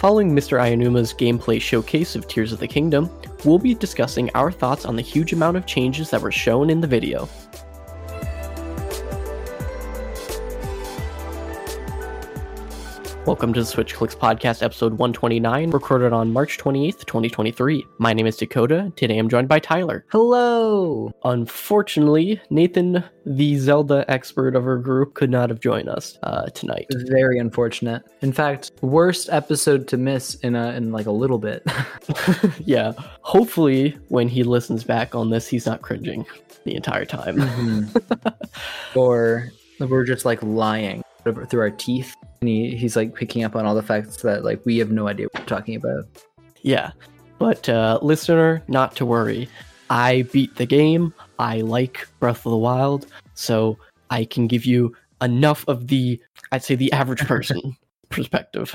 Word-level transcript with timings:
Following 0.00 0.34
Mr. 0.34 0.58
Aonuma's 0.58 1.12
gameplay 1.12 1.60
showcase 1.60 2.16
of 2.16 2.26
Tears 2.26 2.52
of 2.52 2.58
the 2.58 2.66
Kingdom, 2.66 3.10
we'll 3.44 3.58
be 3.58 3.74
discussing 3.74 4.30
our 4.34 4.50
thoughts 4.50 4.86
on 4.86 4.96
the 4.96 5.02
huge 5.02 5.34
amount 5.34 5.58
of 5.58 5.66
changes 5.66 6.08
that 6.08 6.22
were 6.22 6.32
shown 6.32 6.70
in 6.70 6.80
the 6.80 6.86
video. 6.86 7.28
Welcome 13.30 13.52
to 13.52 13.60
the 13.60 13.66
Switch 13.66 13.94
Clicks 13.94 14.16
Podcast, 14.16 14.60
episode 14.60 14.94
129, 14.94 15.70
recorded 15.70 16.12
on 16.12 16.32
March 16.32 16.58
28th, 16.58 17.04
2023. 17.04 17.86
My 17.98 18.12
name 18.12 18.26
is 18.26 18.36
Dakota. 18.36 18.92
Today 18.96 19.18
I'm 19.18 19.28
joined 19.28 19.46
by 19.46 19.60
Tyler. 19.60 20.04
Hello. 20.10 21.12
Unfortunately, 21.22 22.40
Nathan, 22.50 23.04
the 23.24 23.56
Zelda 23.56 24.04
expert 24.08 24.56
of 24.56 24.66
our 24.66 24.78
group, 24.78 25.14
could 25.14 25.30
not 25.30 25.48
have 25.48 25.60
joined 25.60 25.88
us 25.88 26.18
uh, 26.24 26.46
tonight. 26.46 26.88
Very 26.90 27.38
unfortunate. 27.38 28.02
In 28.20 28.32
fact, 28.32 28.72
worst 28.80 29.28
episode 29.30 29.86
to 29.86 29.96
miss 29.96 30.34
in 30.34 30.56
a 30.56 30.72
in 30.72 30.90
like 30.90 31.06
a 31.06 31.12
little 31.12 31.38
bit. 31.38 31.62
yeah. 32.64 32.94
Hopefully, 33.20 33.96
when 34.08 34.26
he 34.26 34.42
listens 34.42 34.82
back 34.82 35.14
on 35.14 35.30
this, 35.30 35.46
he's 35.46 35.66
not 35.66 35.82
cringing 35.82 36.26
the 36.64 36.74
entire 36.74 37.04
time. 37.04 37.88
or 38.96 39.52
we're 39.78 40.04
just 40.04 40.24
like 40.24 40.42
lying 40.42 41.04
through 41.22 41.60
our 41.60 41.70
teeth 41.70 42.16
and 42.40 42.48
he, 42.48 42.74
he's 42.76 42.96
like 42.96 43.14
picking 43.14 43.44
up 43.44 43.54
on 43.54 43.66
all 43.66 43.74
the 43.74 43.82
facts 43.82 44.16
that 44.22 44.44
like 44.44 44.64
we 44.64 44.78
have 44.78 44.90
no 44.90 45.08
idea 45.08 45.26
what 45.26 45.40
we're 45.40 45.46
talking 45.46 45.76
about. 45.76 46.06
Yeah. 46.62 46.92
But 47.38 47.68
uh 47.68 47.98
listener 48.02 48.62
not 48.68 48.96
to 48.96 49.06
worry. 49.06 49.48
I 49.90 50.22
beat 50.32 50.56
the 50.56 50.66
game. 50.66 51.12
I 51.38 51.60
like 51.60 52.06
breath 52.18 52.46
of 52.46 52.52
the 52.52 52.58
wild. 52.58 53.06
So 53.34 53.78
i 54.10 54.24
can 54.24 54.46
give 54.48 54.66
you 54.66 54.94
enough 55.22 55.64
of 55.68 55.86
the 55.86 56.20
i'd 56.50 56.64
say 56.64 56.74
the 56.74 56.92
average 56.92 57.20
person 57.26 57.76
perspective. 58.08 58.74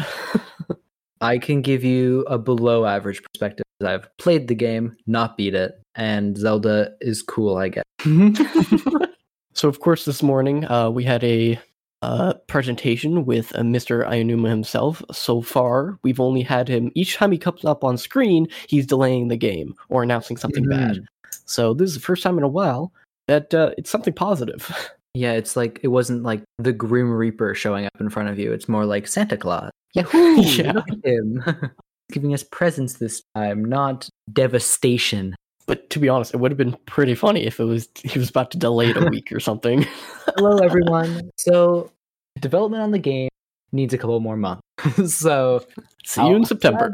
I 1.22 1.38
can 1.38 1.62
give 1.62 1.84
you 1.84 2.22
a 2.28 2.38
below 2.38 2.86
average 2.86 3.24
perspective. 3.24 3.66
I've 3.82 4.08
played 4.18 4.48
the 4.48 4.56
game 4.56 4.96
not 5.08 5.38
beat 5.38 5.56
it 5.56 5.80
and 5.96 6.38
zelda 6.38 6.94
is 7.02 7.22
cool 7.22 7.58
i 7.58 7.70
guess. 7.70 7.84
So 9.56 9.70
of 9.70 9.80
course 9.80 10.04
this 10.04 10.22
morning 10.22 10.70
uh, 10.70 10.90
we 10.90 11.06
had 11.06 11.24
a 11.24 11.58
uh, 12.06 12.34
presentation 12.46 13.26
with 13.26 13.56
uh, 13.56 13.62
Mr. 13.62 14.08
Aonuma 14.08 14.50
himself. 14.50 15.04
So 15.12 15.42
far, 15.42 15.98
we've 16.04 16.20
only 16.20 16.44
had 16.44 16.68
him 16.68 16.92
each 16.94 17.16
time 17.16 17.32
he 17.32 17.38
comes 17.40 17.66
up 17.66 17.84
on 17.84 17.98
screen, 17.98 18.48
he's 18.68 18.86
delaying 18.86 19.28
the 19.28 19.38
game 19.38 19.74
or 19.90 20.04
announcing 20.04 20.38
something 20.38 20.66
mm-hmm. 20.66 20.94
bad. 20.94 21.06
So 21.46 21.74
this 21.74 21.90
is 21.90 21.96
the 21.96 22.02
first 22.02 22.22
time 22.22 22.38
in 22.38 22.44
a 22.44 22.48
while 22.48 22.94
that 23.28 23.54
uh, 23.54 23.72
it's 23.78 23.90
something 23.90 24.14
positive. 24.14 24.72
Yeah, 25.18 25.32
it's 25.32 25.56
like 25.56 25.80
it 25.82 25.88
wasn't 25.88 26.24
like 26.24 26.44
the 26.58 26.74
Grim 26.74 27.10
Reaper 27.10 27.56
showing 27.56 27.86
up 27.86 28.02
in 28.02 28.10
front 28.10 28.28
of 28.28 28.38
you. 28.38 28.52
It's 28.52 28.68
more 28.68 28.86
like 28.86 29.08
Santa 29.08 29.38
Claus. 29.38 29.72
Yahoo! 29.94 30.42
yeah. 30.42 30.74
Look 30.74 30.90
at 30.90 31.06
him. 31.06 31.42
Giving 32.12 32.34
us 32.34 32.44
presents 32.44 32.96
this 32.96 33.24
time, 33.34 33.64
not 33.64 34.10
devastation. 34.34 35.34
But 35.68 35.90
to 35.92 36.00
be 36.00 36.10
honest, 36.10 36.34
it 36.34 36.38
would 36.42 36.52
have 36.52 36.58
been 36.58 36.76
pretty 36.86 37.16
funny 37.16 37.46
if 37.46 37.62
it 37.62 37.64
was 37.64 37.88
he 38.04 38.20
was 38.20 38.30
about 38.30 38.52
to 38.52 38.58
delay 38.58 38.90
it 38.90 38.98
a 38.98 39.10
week 39.10 39.32
or 39.32 39.40
something. 39.40 39.88
Hello, 40.36 40.58
everyone. 40.58 41.32
So, 41.38 41.92
development 42.40 42.84
on 42.84 42.92
the 42.92 43.00
game 43.00 43.30
needs 43.72 43.94
a 43.94 43.98
couple 43.98 44.20
more 44.20 44.38
months. 44.38 44.62
so, 45.16 45.66
see 46.06 46.22
you 46.22 46.28
I'll, 46.28 46.36
in 46.36 46.46
September. 46.46 46.92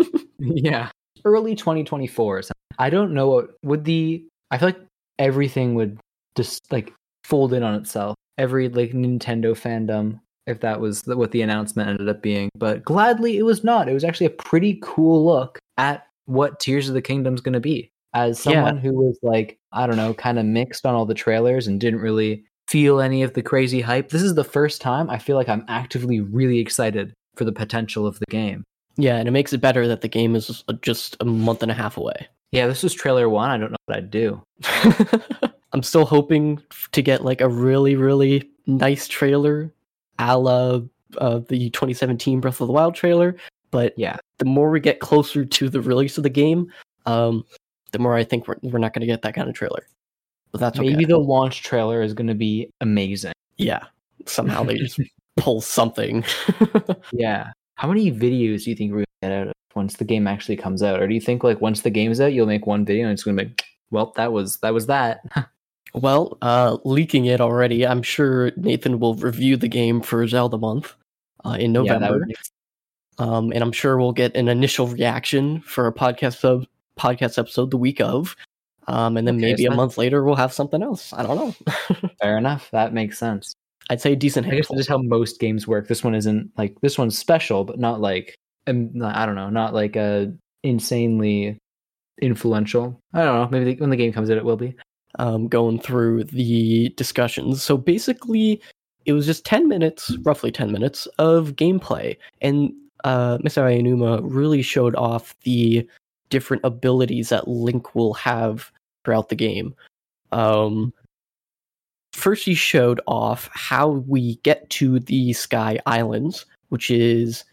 yeah, 0.38 0.90
early 1.24 1.54
2024. 1.54 2.42
So 2.42 2.52
I 2.78 2.90
don't 2.90 3.14
know 3.14 3.28
what 3.28 3.50
would 3.62 3.84
the. 3.84 4.24
I 4.50 4.58
feel 4.58 4.68
like 4.68 4.80
everything 5.18 5.74
would 5.74 5.98
just 6.36 6.70
like 6.72 6.92
fold 7.24 7.52
in 7.52 7.62
on 7.62 7.74
itself. 7.74 8.14
Every 8.38 8.68
like 8.68 8.92
Nintendo 8.92 9.52
fandom, 9.52 10.20
if 10.46 10.60
that 10.60 10.80
was 10.80 11.02
what 11.06 11.32
the 11.32 11.42
announcement 11.42 11.88
ended 11.88 12.08
up 12.08 12.22
being. 12.22 12.50
But 12.54 12.84
gladly, 12.84 13.36
it 13.36 13.42
was 13.42 13.64
not. 13.64 13.88
It 13.88 13.94
was 13.94 14.04
actually 14.04 14.26
a 14.26 14.30
pretty 14.30 14.78
cool 14.82 15.24
look 15.26 15.58
at 15.76 16.06
what 16.26 16.60
Tears 16.60 16.88
of 16.88 16.94
the 16.94 17.02
Kingdom's 17.02 17.40
going 17.40 17.54
to 17.54 17.60
be 17.60 17.90
as 18.14 18.40
someone 18.40 18.76
yeah. 18.76 18.82
who 18.82 18.92
was 18.92 19.18
like 19.22 19.58
i 19.72 19.86
don't 19.86 19.96
know 19.96 20.14
kind 20.14 20.38
of 20.38 20.46
mixed 20.46 20.86
on 20.86 20.94
all 20.94 21.04
the 21.04 21.14
trailers 21.14 21.66
and 21.66 21.80
didn't 21.80 22.00
really 22.00 22.44
feel 22.68 23.00
any 23.00 23.22
of 23.22 23.34
the 23.34 23.42
crazy 23.42 23.80
hype. 23.80 24.10
This 24.10 24.22
is 24.22 24.34
the 24.34 24.44
first 24.44 24.80
time 24.80 25.10
i 25.10 25.18
feel 25.18 25.36
like 25.36 25.48
i'm 25.48 25.64
actively 25.68 26.20
really 26.20 26.58
excited 26.58 27.12
for 27.36 27.44
the 27.44 27.52
potential 27.52 28.06
of 28.06 28.18
the 28.18 28.26
game. 28.30 28.64
Yeah 28.96 29.16
and 29.16 29.28
it 29.28 29.32
makes 29.32 29.52
it 29.52 29.60
better 29.60 29.86
that 29.88 30.00
the 30.00 30.08
game 30.08 30.34
is 30.34 30.64
just 30.82 31.16
a 31.20 31.24
month 31.24 31.62
and 31.62 31.70
a 31.70 31.74
half 31.74 31.96
away. 31.96 32.28
Yeah 32.52 32.66
this 32.66 32.82
was 32.82 32.94
trailer 32.94 33.28
one. 33.28 33.50
I 33.50 33.58
don't 33.58 33.70
know 33.70 33.76
what 33.86 33.98
i'd 33.98 34.10
do. 34.10 34.42
I'm 35.72 35.82
still 35.82 36.06
hoping 36.06 36.62
to 36.92 37.02
get 37.02 37.24
like 37.24 37.40
a 37.40 37.48
really 37.48 37.96
really 37.96 38.48
nice 38.66 39.08
trailer 39.08 39.72
a 40.18 40.38
la 40.38 40.80
uh, 41.18 41.40
the 41.48 41.70
2017 41.70 42.40
breath 42.40 42.60
of 42.60 42.66
the 42.66 42.72
wild 42.72 42.94
trailer 42.94 43.36
but 43.70 43.94
yeah. 43.98 44.16
the 44.38 44.44
more 44.44 44.70
we 44.70 44.80
get 44.80 45.00
closer 45.00 45.44
to 45.44 45.68
the 45.68 45.80
release 45.80 46.16
of 46.18 46.22
the 46.22 46.30
game 46.30 46.70
um, 47.06 47.44
the 47.92 47.98
more 47.98 48.14
I 48.14 48.24
think 48.24 48.46
we're, 48.46 48.56
we're 48.62 48.78
not 48.78 48.92
going 48.92 49.00
to 49.00 49.06
get 49.06 49.22
that 49.22 49.34
kind 49.34 49.48
of 49.48 49.54
trailer. 49.54 49.86
But 50.52 50.60
that's 50.60 50.78
maybe 50.78 50.96
okay. 50.96 51.04
the 51.04 51.18
launch 51.18 51.62
trailer 51.62 52.02
is 52.02 52.14
going 52.14 52.26
to 52.28 52.34
be 52.34 52.70
amazing. 52.80 53.32
Yeah, 53.56 53.84
somehow 54.26 54.62
they 54.64 54.76
just 54.76 55.00
pull 55.36 55.60
something. 55.60 56.24
yeah. 57.12 57.52
How 57.74 57.88
many 57.88 58.10
videos 58.10 58.64
do 58.64 58.70
you 58.70 58.76
think 58.76 58.92
we're 58.92 58.96
going 58.96 59.04
to 59.04 59.28
get 59.28 59.32
out 59.32 59.46
of 59.48 59.54
once 59.74 59.96
the 59.96 60.04
game 60.04 60.26
actually 60.26 60.56
comes 60.56 60.82
out? 60.82 61.00
Or 61.00 61.06
do 61.06 61.14
you 61.14 61.20
think 61.20 61.44
like 61.44 61.60
once 61.60 61.82
the 61.82 61.90
game's 61.90 62.20
out, 62.20 62.32
you'll 62.32 62.46
make 62.46 62.66
one 62.66 62.84
video 62.84 63.04
and 63.04 63.12
it's 63.12 63.22
going 63.22 63.36
to 63.36 63.44
be, 63.44 63.54
well, 63.90 64.12
that 64.16 64.32
was 64.32 64.58
that 64.58 64.74
was 64.74 64.86
that. 64.86 65.20
well, 65.94 66.38
uh, 66.42 66.78
leaking 66.84 67.26
it 67.26 67.40
already. 67.40 67.86
I'm 67.86 68.02
sure 68.02 68.52
Nathan 68.56 68.98
will 68.98 69.14
review 69.14 69.56
the 69.56 69.68
game 69.68 70.00
for 70.00 70.26
Zelda 70.26 70.58
month 70.58 70.94
uh, 71.44 71.56
in 71.58 71.72
November. 71.72 72.26
Yeah, 72.26 72.36
um, 73.18 73.52
and 73.52 73.62
I'm 73.62 73.72
sure 73.72 73.98
we'll 73.98 74.12
get 74.12 74.36
an 74.36 74.48
initial 74.48 74.86
reaction 74.86 75.60
for 75.62 75.86
a 75.86 75.92
podcast 75.92 76.38
sub 76.38 76.66
podcast 76.98 77.38
episode 77.38 77.70
the 77.70 77.76
week 77.76 78.00
of. 78.00 78.36
Um, 78.88 79.18
and 79.18 79.28
then 79.28 79.36
okay, 79.36 79.46
maybe 79.46 79.64
so 79.64 79.72
a 79.72 79.76
month 79.76 79.98
later 79.98 80.24
we'll 80.24 80.34
have 80.34 80.52
something 80.52 80.82
else. 80.82 81.12
I 81.12 81.22
don't 81.22 81.36
know. 81.36 82.08
Fair 82.20 82.38
enough. 82.38 82.70
That 82.72 82.94
makes 82.94 83.18
sense. 83.18 83.54
I'd 83.90 84.00
say 84.00 84.14
decent. 84.14 84.46
I 84.46 84.50
guess 84.50 84.68
this 84.68 84.80
is 84.80 84.88
how 84.88 84.98
most 84.98 85.40
games 85.40 85.66
work. 85.66 85.88
This 85.88 86.02
one 86.02 86.14
isn't 86.14 86.50
like 86.56 86.80
this 86.80 86.98
one's 86.98 87.16
special, 87.16 87.64
but 87.64 87.78
not 87.78 88.00
like 88.00 88.34
um, 88.66 88.90
I 89.02 89.26
don't 89.26 89.34
know, 89.34 89.50
not 89.50 89.74
like 89.74 89.96
a 89.96 90.32
insanely 90.62 91.58
influential. 92.20 93.00
I 93.14 93.24
don't 93.24 93.34
know. 93.34 93.48
Maybe 93.50 93.74
the, 93.74 93.80
when 93.80 93.90
the 93.90 93.96
game 93.96 94.12
comes 94.12 94.30
out, 94.30 94.36
it 94.36 94.44
will 94.44 94.56
be. 94.56 94.74
Um, 95.18 95.48
going 95.48 95.80
through 95.80 96.24
the 96.24 96.90
discussions. 96.90 97.62
So 97.62 97.76
basically, 97.76 98.60
it 99.06 99.12
was 99.12 99.26
just 99.26 99.44
ten 99.44 99.68
minutes, 99.68 100.16
roughly 100.22 100.50
ten 100.50 100.70
minutes 100.70 101.06
of 101.18 101.52
gameplay, 101.52 102.16
and 102.42 102.72
uh, 103.04 103.38
Mr. 103.38 103.62
Aonuma 103.62 104.20
really 104.22 104.62
showed 104.62 104.94
off 104.96 105.34
the 105.44 105.88
different 106.30 106.62
abilities 106.64 107.30
that 107.30 107.48
Link 107.48 107.94
will 107.94 108.12
have 108.14 108.70
throughout 109.04 109.28
the 109.28 109.36
game. 109.36 109.74
Um, 110.32 110.92
first, 112.12 112.44
he 112.44 112.54
showed 112.54 113.00
off 113.06 113.48
how 113.52 113.88
we 113.88 114.36
get 114.36 114.68
to 114.70 115.00
the 115.00 115.32
Sky 115.32 115.78
Islands, 115.86 116.46
which 116.68 116.90
is, 116.90 117.44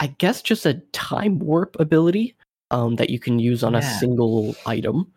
I 0.00 0.08
guess, 0.18 0.42
just 0.42 0.66
a 0.66 0.74
time 0.92 1.38
warp 1.38 1.76
ability 1.80 2.36
um, 2.70 2.96
that 2.96 3.10
you 3.10 3.18
can 3.18 3.38
use 3.38 3.62
on 3.62 3.72
yeah. 3.72 3.80
a 3.80 3.98
single 3.98 4.54
item. 4.66 5.10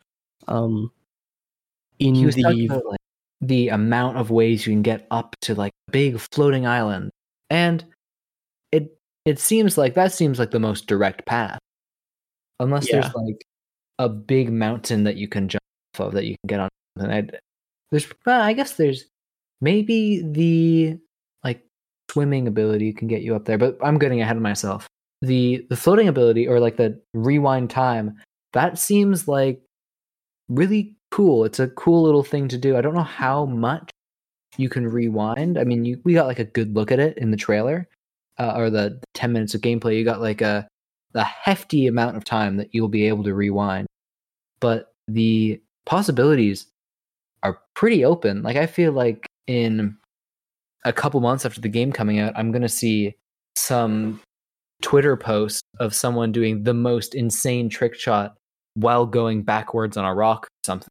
Um, 0.48 0.92
in 2.00 2.14
the 2.14 2.66
about, 2.66 2.86
like, 2.86 3.00
the 3.42 3.70
amount 3.70 4.18
of 4.18 4.32
ways 4.32 4.66
you 4.66 4.74
can 4.74 4.82
get 4.82 5.06
up 5.12 5.36
to 5.42 5.54
like 5.54 5.72
big 5.92 6.20
floating 6.20 6.66
island, 6.66 7.12
and 7.50 7.86
it 8.72 8.98
it 9.26 9.40
seems 9.40 9.78
like 9.78 9.94
that 9.94 10.12
seems 10.12 10.40
like 10.40 10.50
the 10.50 10.60
most 10.60 10.88
direct 10.88 11.26
path 11.28 11.60
unless 12.62 12.88
yeah. 12.88 13.02
there's 13.02 13.16
like 13.16 13.46
a 14.02 14.10
big 14.10 14.52
mountain 14.52 15.04
that 15.04 15.16
you 15.16 15.28
can 15.28 15.48
jump 15.48 15.62
off 15.96 16.08
of 16.08 16.14
that 16.14 16.26
you 16.26 16.36
can 16.42 16.48
get 16.48 16.60
on. 16.60 16.70
And 16.98 17.14
I'd, 17.14 17.40
there's, 17.92 18.08
well, 18.26 18.42
I 18.42 18.54
guess 18.54 18.76
there's 18.76 19.06
maybe 19.62 20.24
the 20.24 20.98
like 21.44 21.64
swimming 22.10 22.48
ability 22.48 22.94
can 22.94 23.08
get 23.08 23.22
you 23.22 23.36
up 23.36 23.46
there, 23.46 23.58
but 23.58 23.78
I'm 23.84 24.00
getting 24.00 24.22
ahead 24.22 24.38
of 24.38 24.42
myself. 24.42 24.88
The 25.22 25.68
the 25.70 25.76
floating 25.76 26.08
ability 26.08 26.48
or 26.48 26.60
like 26.60 26.78
the 26.78 27.00
rewind 27.14 27.70
time 27.70 28.18
that 28.54 28.78
seems 28.78 29.28
like 29.28 29.62
really 30.50 30.96
cool. 31.12 31.46
It's 31.46 31.60
a 31.60 31.68
cool 31.68 32.04
little 32.04 32.24
thing 32.24 32.48
to 32.50 32.58
do. 32.58 32.76
I 32.76 32.82
don't 32.82 32.96
know 32.96 33.04
how 33.04 33.46
much 33.46 33.92
you 34.58 34.70
can 34.70 34.88
rewind. 34.88 35.58
I 35.58 35.64
mean, 35.64 35.86
you 35.86 36.02
we 36.04 36.14
got 36.14 36.28
like 36.28 36.40
a 36.40 36.46
good 36.46 36.76
look 36.76 36.92
at 36.92 37.00
it 37.00 37.18
in 37.18 37.32
the 37.32 37.38
trailer, 37.38 37.88
uh, 38.38 38.54
or 38.56 38.70
the, 38.70 39.00
the 39.00 39.08
ten 39.14 39.32
minutes 39.32 39.54
of 39.54 39.62
gameplay. 39.62 39.98
You 39.98 40.06
got 40.06 40.22
like 40.22 40.42
a 40.42 40.68
a 41.14 41.24
hefty 41.24 41.88
amount 41.88 42.18
of 42.18 42.24
time 42.24 42.58
that 42.58 42.74
you'll 42.74 42.88
be 42.88 43.08
able 43.08 43.24
to 43.26 43.34
rewind. 43.34 43.88
But 44.62 44.94
the 45.08 45.60
possibilities 45.86 46.68
are 47.44 47.60
pretty 47.74 48.06
open. 48.06 48.44
Like 48.44 48.56
I 48.56 48.68
feel 48.68 48.94
like 48.94 49.28
in 49.48 49.98
a 50.86 50.94
couple 50.94 51.20
months 51.20 51.46
after 51.46 51.60
the 51.60 51.70
game 51.70 51.92
coming 51.92 52.20
out, 52.20 52.34
I'm 52.36 52.52
going 52.52 52.62
to 52.62 52.70
see 52.70 53.16
some 53.56 54.22
Twitter 54.82 55.18
post 55.18 55.64
of 55.80 55.94
someone 55.94 56.32
doing 56.32 56.64
the 56.64 56.74
most 56.74 57.14
insane 57.14 57.70
trick 57.70 57.96
shot 57.96 58.38
while 58.76 59.06
going 59.06 59.44
backwards 59.44 59.98
on 59.98 60.06
a 60.06 60.14
rock 60.14 60.46
or 60.46 60.50
something. 60.66 60.90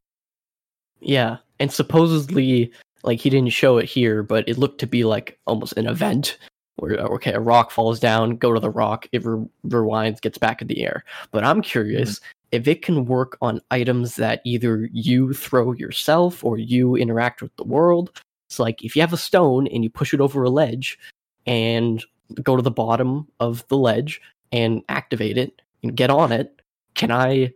Yeah, 0.99 1.37
and 1.59 1.71
supposedly 1.71 2.71
like 3.03 3.19
he 3.19 3.29
didn't 3.29 3.53
show 3.53 3.77
it 3.77 3.85
here, 3.85 4.23
but 4.23 4.47
it 4.47 4.57
looked 4.57 4.79
to 4.81 4.87
be 4.87 5.03
like 5.03 5.39
almost 5.47 5.73
an 5.77 5.87
event 5.87 6.37
where 6.77 6.97
okay, 6.97 7.33
a 7.33 7.39
rock 7.39 7.71
falls 7.71 7.99
down, 7.99 8.37
go 8.37 8.53
to 8.53 8.59
the 8.59 8.69
rock, 8.69 9.07
it 9.11 9.25
re- 9.25 9.45
rewinds, 9.67 10.21
gets 10.21 10.37
back 10.37 10.61
in 10.61 10.67
the 10.67 10.83
air. 10.83 11.03
But 11.31 11.43
I'm 11.43 11.61
curious 11.61 12.19
mm-hmm. 12.19 12.25
If 12.51 12.67
it 12.67 12.81
can 12.81 13.05
work 13.05 13.37
on 13.41 13.61
items 13.71 14.15
that 14.17 14.41
either 14.43 14.89
you 14.91 15.33
throw 15.33 15.71
yourself 15.71 16.43
or 16.43 16.57
you 16.57 16.95
interact 16.95 17.41
with 17.41 17.55
the 17.55 17.63
world. 17.63 18.11
It's 18.49 18.59
like 18.59 18.83
if 18.83 18.95
you 18.95 19.01
have 19.01 19.13
a 19.13 19.17
stone 19.17 19.67
and 19.67 19.83
you 19.83 19.89
push 19.89 20.13
it 20.13 20.19
over 20.19 20.43
a 20.43 20.49
ledge 20.49 20.99
and 21.45 22.03
go 22.43 22.55
to 22.55 22.61
the 22.61 22.71
bottom 22.71 23.27
of 23.39 23.65
the 23.69 23.77
ledge 23.77 24.21
and 24.51 24.81
activate 24.89 25.37
it 25.37 25.61
and 25.83 25.95
get 25.95 26.09
on 26.09 26.31
it, 26.31 26.61
can 26.93 27.11
I 27.11 27.53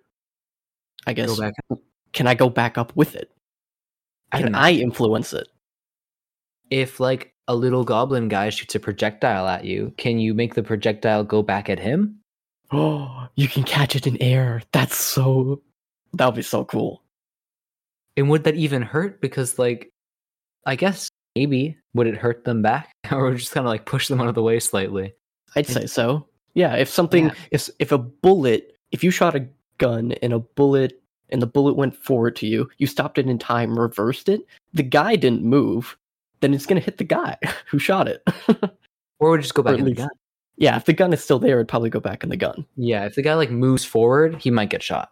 I 1.06 1.14
guess 1.14 1.40
can 2.14 2.28
I 2.28 2.34
go 2.34 2.50
back 2.50 2.78
up 2.78 2.96
with 2.96 3.16
it? 3.16 3.32
Can 4.32 4.56
I 4.56 4.72
influence 4.72 5.34
it? 5.34 5.48
If 6.70 7.00
like 7.00 7.34
a 7.48 7.56
little 7.56 7.84
goblin 7.84 8.28
guy 8.28 8.50
shoots 8.50 8.76
a 8.76 8.80
projectile 8.80 9.48
at 9.48 9.66
you, 9.66 9.94
can 9.98 10.18
you 10.20 10.34
make 10.34 10.56
the 10.56 10.64
projectile 10.64 11.24
go 11.24 11.44
back 11.44 11.70
at 11.70 11.80
him? 11.80 12.20
Oh, 12.72 13.28
you 13.36 13.48
can 13.48 13.64
catch 13.64 13.96
it 13.96 14.08
in 14.08 14.22
air. 14.22 14.62
That's 14.72 14.98
so. 14.98 15.62
That 16.14 16.28
would 16.28 16.36
be 16.36 16.42
so 16.42 16.66
cool. 16.66 17.02
And 18.18 18.30
would 18.30 18.46
that 18.46 18.56
even 18.56 18.82
hurt? 18.82 19.20
Because, 19.20 19.60
like, 19.60 19.92
I 20.66 20.76
guess 20.76 21.10
maybe 21.36 21.78
would 21.94 22.08
it 22.08 22.16
hurt 22.16 22.46
them 22.46 22.62
back, 22.62 22.92
or 23.12 23.34
just 23.34 23.52
kind 23.52 23.66
of 23.66 23.70
like 23.70 23.86
push 23.86 24.08
them 24.08 24.22
out 24.22 24.28
of 24.28 24.36
the 24.36 24.44
way 24.44 24.60
slightly? 24.60 25.14
I'd 25.56 25.68
say 25.68 25.86
so. 25.86 26.28
Yeah, 26.54 26.76
if 26.76 26.90
something, 26.90 27.26
yeah. 27.28 27.34
if 27.52 27.70
if 27.80 27.92
a 27.92 27.98
bullet, 27.98 28.78
if 28.92 29.04
you 29.04 29.12
shot 29.12 29.36
a 29.36 29.48
gun 29.78 30.14
and 30.22 30.32
a 30.32 30.40
bullet 30.40 31.02
and 31.30 31.42
the 31.42 31.48
bullet 31.48 31.76
went 31.76 31.96
forward 31.96 32.36
to 32.38 32.48
you, 32.48 32.70
you 32.78 32.88
stopped 32.88 33.18
it 33.18 33.28
in 33.28 33.38
time, 33.38 33.78
reversed 33.78 34.30
it. 34.30 34.42
The 34.74 34.84
guy 34.84 35.16
didn't 35.16 35.44
move 35.44 35.98
then 36.42 36.54
it's 36.54 36.66
going 36.66 36.80
to 36.80 36.86
hit 36.86 36.98
the 36.98 37.04
guy 37.04 37.38
who 37.68 37.80
shot 37.80 38.08
it. 38.08 38.24
or 39.20 39.32
would 39.32 39.40
it 39.40 39.44
just 39.44 39.54
go 39.54 39.64
back 39.64 39.80
in 39.80 39.86
the 39.86 39.94
gun. 39.94 40.10
Yeah, 40.58 40.78
if 40.78 40.86
the 40.86 40.94
gun 40.94 41.14
is 41.14 41.24
still 41.24 41.40
there, 41.40 41.58
it'd 41.58 41.68
probably 41.68 41.90
go 41.90 42.00
back 42.00 42.24
in 42.24 42.30
the 42.30 42.38
gun. 42.38 42.66
Yeah, 42.78 43.06
if 43.06 43.16
the 43.16 43.22
guy 43.22 43.34
like 43.36 43.52
moves 43.52 43.84
forward, 43.84 44.42
he 44.42 44.52
might 44.52 44.70
get 44.70 44.82
shot. 44.82 45.10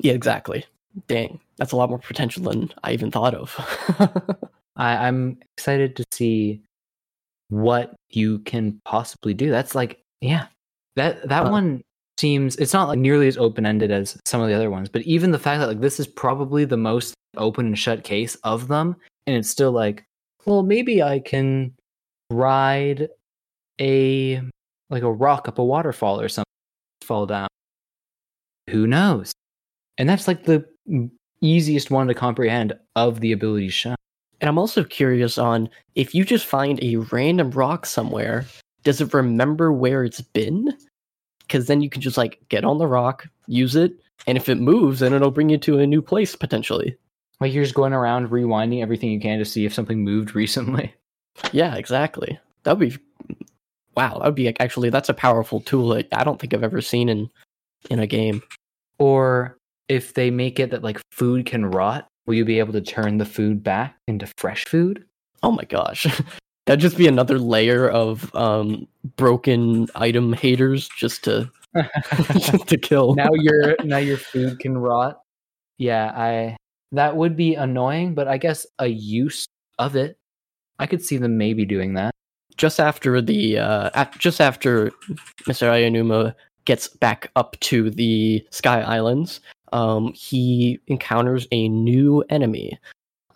Yeah, 0.00 0.12
exactly. 0.12 0.64
Dang, 1.06 1.40
that's 1.56 1.72
a 1.72 1.76
lot 1.76 1.88
more 1.88 1.98
potential 1.98 2.42
than 2.42 2.70
I 2.84 2.92
even 2.92 3.10
thought 3.10 3.34
of. 3.34 3.54
I, 4.76 5.08
I'm 5.08 5.38
excited 5.56 5.96
to 5.96 6.04
see 6.12 6.62
what 7.48 7.94
you 8.10 8.40
can 8.40 8.80
possibly 8.84 9.34
do. 9.34 9.50
That's 9.50 9.74
like, 9.74 10.00
yeah, 10.20 10.46
that 10.96 11.26
that 11.28 11.46
uh, 11.46 11.50
one 11.50 11.82
seems 12.18 12.56
it's 12.56 12.72
not 12.74 12.88
like 12.88 12.98
nearly 12.98 13.28
as 13.28 13.38
open 13.38 13.64
ended 13.64 13.90
as 13.90 14.18
some 14.26 14.40
of 14.40 14.48
the 14.48 14.54
other 14.54 14.70
ones, 14.70 14.88
but 14.88 15.02
even 15.02 15.30
the 15.30 15.38
fact 15.38 15.60
that 15.60 15.68
like 15.68 15.80
this 15.80 16.00
is 16.00 16.06
probably 16.06 16.64
the 16.64 16.76
most 16.76 17.14
open 17.36 17.66
and 17.66 17.78
shut 17.78 18.04
case 18.04 18.34
of 18.44 18.68
them, 18.68 18.96
and 19.26 19.36
it's 19.36 19.48
still 19.48 19.72
like 19.72 20.04
well, 20.44 20.62
maybe 20.62 21.02
I 21.02 21.20
can 21.20 21.74
ride 22.30 23.08
a 23.80 24.42
like 24.90 25.02
a 25.02 25.12
rock 25.12 25.48
up 25.48 25.58
a 25.58 25.64
waterfall 25.64 26.20
or 26.20 26.28
something, 26.28 26.44
fall 27.02 27.26
down. 27.26 27.48
Who 28.70 28.86
knows? 28.86 29.32
And 29.96 30.08
that's 30.08 30.28
like 30.28 30.44
the 30.44 30.64
easiest 31.40 31.90
one 31.90 32.08
to 32.08 32.14
comprehend 32.14 32.72
of 32.96 33.20
the 33.20 33.32
abilities 33.32 33.74
shown. 33.74 33.96
And 34.40 34.48
I'm 34.48 34.58
also 34.58 34.84
curious 34.84 35.38
on 35.38 35.68
if 35.94 36.14
you 36.14 36.24
just 36.24 36.46
find 36.46 36.82
a 36.82 36.96
random 36.96 37.50
rock 37.50 37.86
somewhere, 37.86 38.46
does 38.84 39.00
it 39.00 39.12
remember 39.12 39.72
where 39.72 40.04
it's 40.04 40.20
been? 40.20 40.72
Because 41.40 41.66
then 41.66 41.80
you 41.80 41.90
can 41.90 42.02
just 42.02 42.16
like 42.16 42.38
get 42.48 42.64
on 42.64 42.78
the 42.78 42.86
rock, 42.86 43.26
use 43.46 43.74
it, 43.74 43.92
and 44.26 44.36
if 44.36 44.48
it 44.48 44.56
moves, 44.56 45.00
then 45.00 45.12
it'll 45.12 45.30
bring 45.30 45.48
you 45.48 45.58
to 45.58 45.78
a 45.78 45.86
new 45.86 46.02
place 46.02 46.36
potentially. 46.36 46.96
Like 47.40 47.52
you're 47.52 47.64
just 47.64 47.74
going 47.74 47.92
around 47.92 48.28
rewinding 48.28 48.82
everything 48.82 49.10
you 49.10 49.20
can 49.20 49.38
to 49.38 49.44
see 49.44 49.64
if 49.64 49.74
something 49.74 50.04
moved 50.04 50.34
recently. 50.34 50.94
Yeah, 51.52 51.74
exactly. 51.76 52.38
That'd 52.64 52.80
be 52.80 52.98
wow. 53.98 54.18
That'd 54.18 54.36
be 54.36 54.48
actually 54.60 54.90
that's 54.90 55.08
a 55.08 55.14
powerful 55.14 55.60
tool. 55.60 56.00
I 56.12 56.24
don't 56.24 56.40
think 56.40 56.54
I've 56.54 56.62
ever 56.62 56.80
seen 56.80 57.08
in 57.08 57.28
in 57.90 57.98
a 57.98 58.06
game. 58.06 58.42
Or 58.98 59.58
if 59.88 60.14
they 60.14 60.30
make 60.30 60.60
it 60.60 60.70
that 60.70 60.84
like 60.84 61.00
food 61.10 61.46
can 61.46 61.66
rot, 61.66 62.06
will 62.26 62.34
you 62.34 62.44
be 62.44 62.60
able 62.60 62.72
to 62.74 62.80
turn 62.80 63.18
the 63.18 63.24
food 63.24 63.62
back 63.62 63.96
into 64.06 64.28
fresh 64.36 64.64
food? 64.66 65.04
Oh 65.42 65.50
my 65.50 65.64
gosh. 65.64 66.06
That'd 66.66 66.80
just 66.80 66.98
be 66.98 67.08
another 67.08 67.38
layer 67.38 67.88
of 67.88 68.32
um, 68.36 68.86
broken 69.16 69.88
item 69.94 70.32
haters 70.32 70.88
just 70.96 71.24
to 71.24 71.50
just 72.34 72.68
to 72.68 72.76
kill. 72.76 73.14
Now 73.16 73.30
your 73.32 73.74
now 73.82 73.98
your 73.98 74.18
food 74.18 74.60
can 74.60 74.78
rot. 74.78 75.20
Yeah, 75.78 76.12
I 76.14 76.56
that 76.92 77.16
would 77.16 77.36
be 77.36 77.54
annoying, 77.54 78.14
but 78.14 78.28
I 78.28 78.38
guess 78.38 78.64
a 78.78 78.86
use 78.86 79.46
of 79.78 79.96
it, 79.96 80.18
I 80.78 80.86
could 80.86 81.02
see 81.02 81.16
them 81.16 81.36
maybe 81.36 81.64
doing 81.64 81.94
that. 81.94 82.14
Just 82.58 82.78
after 82.80 83.22
the, 83.22 83.58
uh, 83.58 83.90
at, 83.94 84.18
just 84.18 84.40
after 84.40 84.90
Mr. 85.46 85.68
Aonuma 85.68 86.34
gets 86.64 86.88
back 86.88 87.30
up 87.36 87.58
to 87.60 87.90
the 87.90 88.46
Sky 88.50 88.82
Islands, 88.82 89.40
um, 89.72 90.12
he 90.12 90.78
encounters 90.86 91.46
a 91.50 91.68
new 91.68 92.22
enemy. 92.30 92.78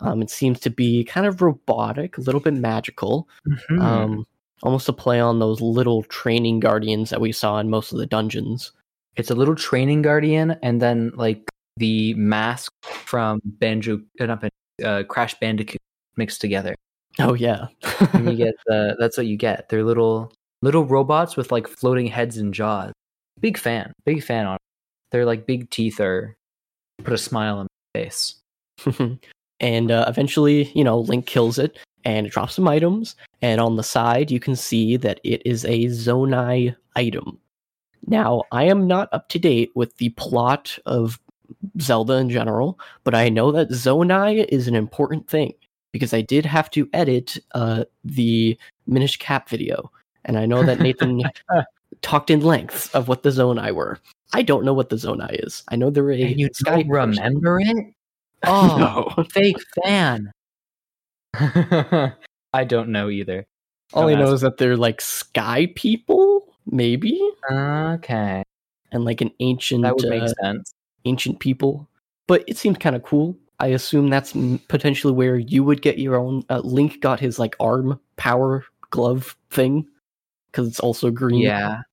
Um, 0.01 0.21
it 0.21 0.29
seems 0.29 0.59
to 0.61 0.69
be 0.69 1.03
kind 1.05 1.25
of 1.25 1.41
robotic, 1.41 2.17
a 2.17 2.21
little 2.21 2.41
bit 2.41 2.53
magical. 2.53 3.27
Mm-hmm. 3.47 3.81
Um, 3.81 4.25
almost 4.61 4.89
a 4.89 4.93
play 4.93 5.19
on 5.19 5.39
those 5.39 5.61
little 5.61 6.03
training 6.03 6.59
guardians 6.59 7.09
that 7.09 7.21
we 7.21 7.31
saw 7.31 7.59
in 7.59 7.69
most 7.69 7.91
of 7.91 7.99
the 7.99 8.05
dungeons. 8.05 8.71
It's 9.15 9.29
a 9.29 9.35
little 9.35 9.55
training 9.55 10.01
guardian, 10.01 10.57
and 10.63 10.81
then 10.81 11.11
like 11.15 11.49
the 11.77 12.13
mask 12.15 12.71
from 12.81 13.41
Banjo, 13.43 14.01
uh, 14.19 14.25
not 14.25 14.43
uh, 14.83 15.03
Crash 15.03 15.35
Bandicoot 15.39 15.81
mixed 16.17 16.41
together. 16.41 16.75
Oh 17.19 17.33
yeah, 17.33 17.67
and 18.13 18.29
you 18.29 18.35
get 18.45 18.55
the 18.65 18.95
that's 18.99 19.17
what 19.17 19.27
you 19.27 19.37
get. 19.37 19.69
They're 19.69 19.83
little 19.83 20.33
little 20.61 20.85
robots 20.85 21.35
with 21.37 21.51
like 21.51 21.67
floating 21.67 22.07
heads 22.07 22.37
and 22.37 22.53
jaws. 22.53 22.91
Big 23.39 23.57
fan, 23.57 23.93
big 24.05 24.23
fan 24.23 24.45
on. 24.45 24.57
They're 25.11 25.25
like 25.25 25.45
big 25.45 25.69
teeth 25.69 25.99
or 25.99 26.35
put 27.03 27.13
a 27.13 27.17
smile 27.17 27.59
on 27.59 27.67
my 27.93 28.01
face. 28.01 28.35
and 29.59 29.91
uh, 29.91 30.05
eventually, 30.07 30.71
you 30.73 30.83
know, 30.83 30.99
Link 30.99 31.25
kills 31.25 31.59
it 31.59 31.77
and 32.05 32.25
it 32.25 32.31
drops 32.31 32.55
some 32.55 32.67
items. 32.67 33.15
And 33.41 33.61
on 33.61 33.75
the 33.75 33.83
side, 33.83 34.31
you 34.31 34.39
can 34.39 34.55
see 34.55 34.97
that 34.97 35.19
it 35.23 35.41
is 35.45 35.65
a 35.65 35.85
Zonai 35.85 36.75
item. 36.95 37.39
Now, 38.07 38.43
I 38.51 38.63
am 38.63 38.87
not 38.87 39.09
up 39.11 39.29
to 39.29 39.39
date 39.39 39.71
with 39.75 39.97
the 39.97 40.09
plot 40.09 40.77
of 40.85 41.19
Zelda 41.79 42.13
in 42.15 42.29
general, 42.29 42.79
but 43.03 43.15
I 43.15 43.29
know 43.29 43.51
that 43.51 43.69
Zonai 43.69 44.45
is 44.49 44.67
an 44.67 44.75
important 44.75 45.29
thing 45.29 45.53
because 45.93 46.13
I 46.13 46.19
did 46.19 46.45
have 46.45 46.69
to 46.71 46.89
edit 46.91 47.37
uh, 47.53 47.85
the 48.03 48.57
Minish 48.85 49.15
Cap 49.17 49.47
video, 49.47 49.89
and 50.25 50.37
I 50.37 50.45
know 50.45 50.63
that 50.63 50.81
Nathan 50.81 51.21
talked 52.01 52.29
in 52.29 52.41
length 52.41 52.93
of 52.93 53.07
what 53.07 53.23
the 53.23 53.29
Zonai 53.29 53.73
were. 53.73 53.99
I 54.33 54.41
don't 54.41 54.65
know 54.65 54.73
what 54.73 54.89
the 54.89 54.97
Zonai 54.97 55.45
is. 55.45 55.63
I 55.69 55.77
know 55.77 55.89
they're 55.89 56.11
a. 56.11 56.21
And 56.21 56.39
you 56.39 56.49
don't 56.65 56.89
remember 56.89 57.59
person. 57.59 57.77
it? 57.77 57.85
Oh, 58.45 59.13
no. 59.17 59.23
fake 59.31 59.55
fan. 59.85 60.29
I 61.33 62.63
don't 62.65 62.89
know 62.89 63.09
either. 63.09 63.45
All 63.93 64.01
don't 64.09 64.17
I 64.17 64.19
know 64.19 64.25
ask. 64.25 64.33
is 64.33 64.41
that 64.41 64.57
they're 64.57 64.75
like 64.75 64.99
sky 64.99 65.71
people, 65.75 66.53
maybe. 66.65 67.21
Okay. 67.49 68.43
And 68.91 69.05
like 69.05 69.21
an 69.21 69.31
ancient. 69.39 69.83
That 69.83 69.95
would 69.95 70.09
make 70.09 70.23
uh, 70.23 70.33
sense 70.41 70.73
ancient 71.05 71.39
people, 71.39 71.87
but 72.27 72.43
it 72.47 72.57
seemed 72.57 72.81
kind 72.81 72.97
of 72.97 73.03
cool. 73.03 73.37
I 73.63 73.67
assume 73.67 74.09
that's 74.09 74.33
potentially 74.67 75.13
where 75.13 75.37
you 75.37 75.63
would 75.63 75.81
get 75.81 75.97
your 75.97 76.17
own. 76.17 76.43
Uh, 76.49 76.59
Link 76.65 76.99
got 76.99 77.21
his 77.21 77.39
like 77.39 77.55
arm 77.61 77.97
power 78.17 78.65
glove 78.89 79.37
thing 79.51 79.87
because 80.51 80.67
it's 80.67 80.81
also 80.81 81.09
green. 81.09 81.39
Yeah. 81.39 81.83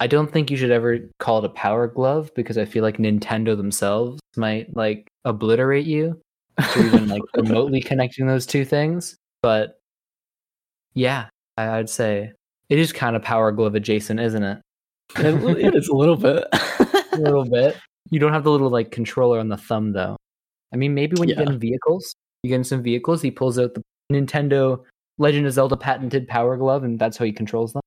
I 0.00 0.08
don't 0.08 0.32
think 0.32 0.50
you 0.50 0.56
should 0.56 0.72
ever 0.72 0.98
call 1.20 1.38
it 1.38 1.44
a 1.44 1.48
power 1.48 1.86
glove 1.86 2.32
because 2.34 2.58
I 2.58 2.64
feel 2.64 2.82
like 2.82 2.96
Nintendo 2.96 3.56
themselves 3.56 4.18
might 4.36 4.74
like 4.74 5.06
obliterate 5.24 5.86
you 5.86 6.20
for 6.72 6.80
even 6.80 7.06
like 7.06 7.22
remotely 7.36 7.80
connecting 7.80 8.26
those 8.26 8.44
two 8.44 8.64
things. 8.64 9.14
But 9.42 9.78
yeah, 10.94 11.28
I'd 11.56 11.88
say 11.88 12.32
it 12.68 12.80
is 12.80 12.92
kind 12.92 13.14
of 13.14 13.22
power 13.22 13.52
glove 13.52 13.76
adjacent, 13.76 14.18
isn't 14.18 14.42
it? 14.42 14.60
it 15.18 15.74
is 15.76 15.86
a 15.86 15.94
little 15.94 16.16
bit. 16.16 16.42
a 16.52 17.18
little 17.18 17.44
bit. 17.44 17.76
You 18.10 18.18
don't 18.18 18.34
have 18.34 18.44
the 18.44 18.50
little 18.50 18.68
like 18.68 18.90
controller 18.90 19.38
on 19.38 19.48
the 19.48 19.56
thumb 19.56 19.92
though. 19.92 20.18
I 20.72 20.76
mean, 20.76 20.94
maybe 20.94 21.14
when 21.18 21.28
yeah. 21.28 21.38
you 21.38 21.44
get 21.44 21.52
in 21.52 21.58
vehicles, 21.58 22.14
you 22.42 22.48
get 22.48 22.56
in 22.56 22.64
some 22.64 22.82
vehicles, 22.82 23.22
he 23.22 23.30
pulls 23.30 23.58
out 23.58 23.74
the 23.74 23.82
Nintendo 24.12 24.82
Legend 25.18 25.46
of 25.46 25.52
Zelda 25.52 25.76
patented 25.76 26.28
Power 26.28 26.56
Glove, 26.56 26.84
and 26.84 26.98
that's 26.98 27.16
how 27.16 27.24
he 27.24 27.32
controls 27.32 27.72
them. 27.72 27.82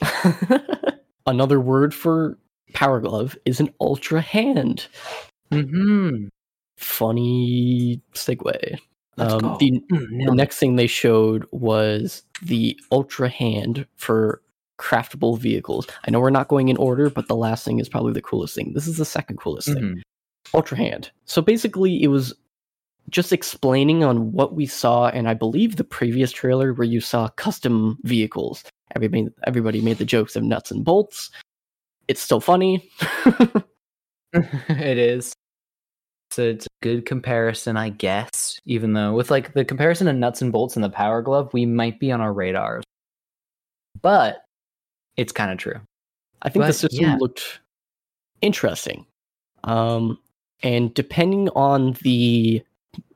Another 1.26 1.60
word 1.60 1.94
for 1.94 2.38
Power 2.72 3.00
Glove 3.00 3.36
is 3.44 3.60
an 3.60 3.72
Ultra 3.80 4.20
Hand. 4.20 4.86
Hmm. 5.50 6.28
Funny 6.78 8.00
segue. 8.14 8.78
Um, 9.18 9.56
the, 9.60 9.82
mm, 9.92 10.26
the 10.26 10.34
next 10.34 10.58
thing 10.58 10.76
they 10.76 10.86
showed 10.86 11.46
was 11.50 12.22
the 12.42 12.78
Ultra 12.90 13.28
Hand 13.28 13.86
for 13.96 14.40
craftable 14.78 15.38
vehicles. 15.38 15.86
I 16.06 16.10
know 16.10 16.20
we're 16.20 16.30
not 16.30 16.48
going 16.48 16.68
in 16.68 16.76
order, 16.76 17.10
but 17.10 17.28
the 17.28 17.36
last 17.36 17.64
thing 17.64 17.78
is 17.78 17.88
probably 17.88 18.14
the 18.14 18.22
coolest 18.22 18.54
thing. 18.54 18.72
This 18.74 18.88
is 18.88 18.96
the 18.96 19.04
second 19.04 19.36
coolest 19.36 19.68
mm-hmm. 19.68 19.94
thing. 19.94 20.02
Ultra 20.54 20.76
Hand. 20.76 21.10
So 21.24 21.42
basically, 21.42 22.02
it 22.02 22.08
was 22.08 22.34
just 23.10 23.32
explaining 23.32 24.04
on 24.04 24.32
what 24.32 24.54
we 24.54 24.66
saw, 24.66 25.08
and 25.08 25.28
I 25.28 25.34
believe 25.34 25.76
the 25.76 25.84
previous 25.84 26.32
trailer 26.32 26.72
where 26.72 26.86
you 26.86 27.00
saw 27.00 27.28
custom 27.28 27.98
vehicles. 28.02 28.64
Everybody, 28.94 29.28
everybody 29.46 29.80
made 29.80 29.98
the 29.98 30.04
jokes 30.04 30.36
of 30.36 30.42
nuts 30.42 30.70
and 30.70 30.84
bolts. 30.84 31.30
It's 32.08 32.20
still 32.20 32.40
funny. 32.40 32.90
it 34.32 34.98
is. 34.98 35.32
So 36.30 36.42
it's 36.42 36.64
a 36.66 36.68
good 36.82 37.04
comparison, 37.04 37.76
I 37.76 37.90
guess. 37.90 38.58
Even 38.64 38.94
though 38.94 39.12
with 39.12 39.30
like 39.30 39.52
the 39.52 39.64
comparison 39.64 40.08
of 40.08 40.16
nuts 40.16 40.40
and 40.40 40.50
bolts 40.50 40.76
and 40.76 40.84
the 40.84 40.90
power 40.90 41.20
glove, 41.20 41.52
we 41.52 41.66
might 41.66 42.00
be 42.00 42.10
on 42.10 42.22
our 42.22 42.32
radars. 42.32 42.84
But 44.00 44.42
it's 45.16 45.32
kind 45.32 45.50
of 45.50 45.58
true. 45.58 45.80
I 46.40 46.48
think 46.48 46.62
But, 46.62 46.68
the 46.68 46.72
system 46.72 47.04
yeah. 47.04 47.16
looked 47.20 47.60
interesting. 48.40 49.04
Um, 49.64 50.18
and 50.62 50.92
depending 50.94 51.48
on 51.50 51.92
the 52.02 52.62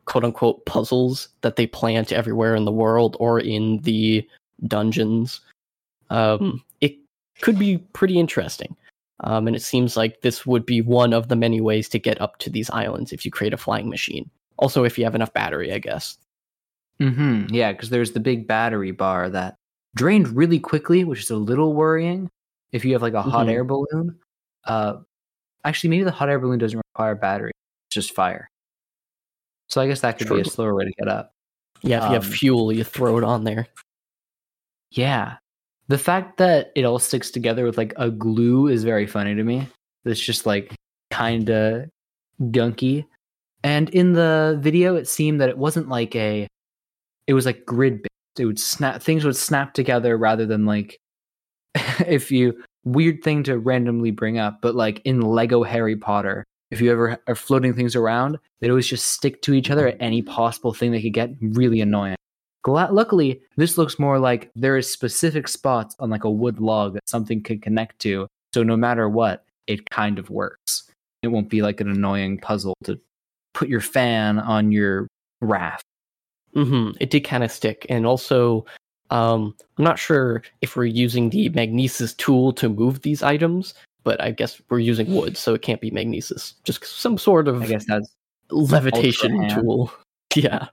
quote 0.04 0.24
unquote 0.24 0.64
puzzles 0.66 1.28
that 1.40 1.56
they 1.56 1.66
plant 1.66 2.12
everywhere 2.12 2.54
in 2.54 2.64
the 2.64 2.72
world 2.72 3.16
or 3.20 3.40
in 3.40 3.78
the 3.82 4.26
dungeons, 4.66 5.40
um, 6.10 6.62
it 6.80 6.96
could 7.40 7.58
be 7.58 7.78
pretty 7.92 8.18
interesting. 8.18 8.76
Um, 9.20 9.46
and 9.46 9.56
it 9.56 9.62
seems 9.62 9.96
like 9.96 10.20
this 10.20 10.44
would 10.44 10.66
be 10.66 10.80
one 10.82 11.12
of 11.12 11.28
the 11.28 11.36
many 11.36 11.60
ways 11.60 11.88
to 11.88 11.98
get 11.98 12.20
up 12.20 12.38
to 12.38 12.50
these 12.50 12.68
islands 12.70 13.12
if 13.12 13.24
you 13.24 13.30
create 13.30 13.54
a 13.54 13.56
flying 13.58 13.88
machine. 13.88 14.30
Also, 14.58 14.84
if 14.84 14.98
you 14.98 15.04
have 15.04 15.14
enough 15.14 15.32
battery, 15.32 15.72
I 15.72 15.78
guess. 15.78 16.18
Mm-hmm. 17.00 17.54
Yeah, 17.54 17.72
because 17.72 17.90
there's 17.90 18.12
the 18.12 18.20
big 18.20 18.46
battery 18.46 18.90
bar 18.90 19.28
that 19.30 19.56
drained 19.94 20.28
really 20.28 20.58
quickly, 20.60 21.04
which 21.04 21.20
is 21.20 21.30
a 21.30 21.36
little 21.36 21.72
worrying. 21.72 22.30
If 22.72 22.84
you 22.84 22.92
have 22.92 23.02
like 23.02 23.14
a 23.14 23.22
hot 23.22 23.46
Mhm. 23.46 23.50
air 23.52 23.64
balloon, 23.64 24.18
uh, 24.64 24.98
actually, 25.64 25.90
maybe 25.90 26.04
the 26.04 26.10
hot 26.10 26.28
air 26.28 26.38
balloon 26.38 26.58
doesn't 26.58 26.80
require 26.96 27.14
battery; 27.14 27.52
it's 27.88 27.94
just 27.94 28.14
fire. 28.14 28.48
So 29.68 29.80
I 29.80 29.86
guess 29.86 30.00
that 30.00 30.18
could 30.18 30.28
be 30.28 30.40
a 30.40 30.44
slower 30.44 30.74
way 30.74 30.84
to 30.84 30.92
get 30.92 31.08
up. 31.08 31.32
Yeah, 31.82 31.98
if 31.98 32.04
you 32.04 32.14
have 32.14 32.24
Um, 32.24 32.32
fuel, 32.32 32.72
you 32.72 32.84
throw 32.84 33.18
it 33.18 33.24
on 33.24 33.44
there. 33.44 33.66
Yeah, 34.92 35.36
the 35.88 35.98
fact 35.98 36.38
that 36.38 36.72
it 36.74 36.84
all 36.84 36.98
sticks 36.98 37.30
together 37.30 37.64
with 37.64 37.76
like 37.76 37.92
a 37.96 38.10
glue 38.10 38.68
is 38.68 38.84
very 38.84 39.06
funny 39.06 39.34
to 39.34 39.42
me. 39.44 39.68
It's 40.04 40.20
just 40.20 40.46
like 40.46 40.74
kind 41.10 41.50
of 41.50 41.90
gunky. 42.40 43.06
And 43.62 43.90
in 43.90 44.12
the 44.12 44.58
video, 44.60 44.96
it 44.96 45.08
seemed 45.08 45.40
that 45.40 45.48
it 45.48 45.58
wasn't 45.58 45.88
like 45.88 46.14
a, 46.14 46.46
it 47.26 47.34
was 47.34 47.44
like 47.44 47.66
grid 47.66 48.02
based. 48.02 48.10
It 48.38 48.46
would 48.46 48.60
snap, 48.60 49.02
things 49.02 49.24
would 49.24 49.36
snap 49.36 49.74
together 49.74 50.16
rather 50.16 50.46
than 50.46 50.66
like, 50.66 50.96
if 52.06 52.30
you, 52.30 52.62
weird 52.84 53.22
thing 53.24 53.42
to 53.42 53.58
randomly 53.58 54.12
bring 54.12 54.38
up, 54.38 54.60
but 54.62 54.76
like 54.76 55.02
in 55.04 55.20
Lego 55.20 55.64
Harry 55.64 55.96
Potter, 55.96 56.44
if 56.70 56.80
you 56.80 56.90
ever 56.90 57.18
are 57.26 57.34
floating 57.34 57.74
things 57.74 57.94
around, 57.94 58.38
they'd 58.60 58.70
always 58.70 58.86
just 58.86 59.06
stick 59.06 59.42
to 59.42 59.54
each 59.54 59.70
other 59.70 59.88
at 59.88 59.96
any 60.00 60.22
possible 60.22 60.72
thing 60.72 60.90
they 60.92 61.02
could 61.02 61.12
get. 61.12 61.30
Really 61.40 61.80
annoying. 61.80 62.16
Gla- 62.62 62.88
luckily, 62.90 63.40
this 63.56 63.78
looks 63.78 63.98
more 63.98 64.18
like 64.18 64.50
there 64.56 64.76
is 64.76 64.90
specific 64.90 65.46
spots 65.46 65.94
on 66.00 66.10
like 66.10 66.24
a 66.24 66.30
wood 66.30 66.58
log 66.58 66.94
that 66.94 67.08
something 67.08 67.42
could 67.42 67.62
connect 67.62 68.00
to. 68.00 68.26
So 68.52 68.62
no 68.62 68.76
matter 68.76 69.08
what, 69.08 69.44
it 69.66 69.88
kind 69.90 70.18
of 70.18 70.30
works. 70.30 70.90
It 71.22 71.28
won't 71.28 71.48
be 71.48 71.62
like 71.62 71.80
an 71.80 71.90
annoying 71.90 72.38
puzzle 72.38 72.74
to 72.84 72.98
put 73.54 73.68
your 73.68 73.80
fan 73.80 74.38
on 74.38 74.72
your 74.72 75.06
raft. 75.40 75.84
hmm 76.54 76.90
It 77.00 77.10
did 77.10 77.20
kind 77.20 77.44
of 77.44 77.52
stick, 77.52 77.86
and 77.88 78.06
also, 78.06 78.66
um, 79.10 79.54
I'm 79.78 79.84
not 79.84 79.98
sure 79.98 80.42
if 80.62 80.76
we're 80.76 80.84
using 80.84 81.30
the 81.30 81.48
magnesis 81.50 82.14
tool 82.14 82.52
to 82.54 82.68
move 82.68 83.02
these 83.02 83.22
items, 83.22 83.74
but 84.06 84.22
I 84.22 84.30
guess 84.30 84.62
we're 84.70 84.78
using 84.78 85.12
wood, 85.12 85.36
so 85.36 85.52
it 85.52 85.62
can't 85.62 85.80
be 85.80 85.90
magnesis. 85.90 86.54
Just 86.62 86.84
some 86.84 87.18
sort 87.18 87.48
of 87.48 87.60
I 87.60 87.66
guess 87.66 87.84
that's 87.86 88.14
levitation 88.50 89.48
tool. 89.50 89.92
Yeah. 90.34 90.66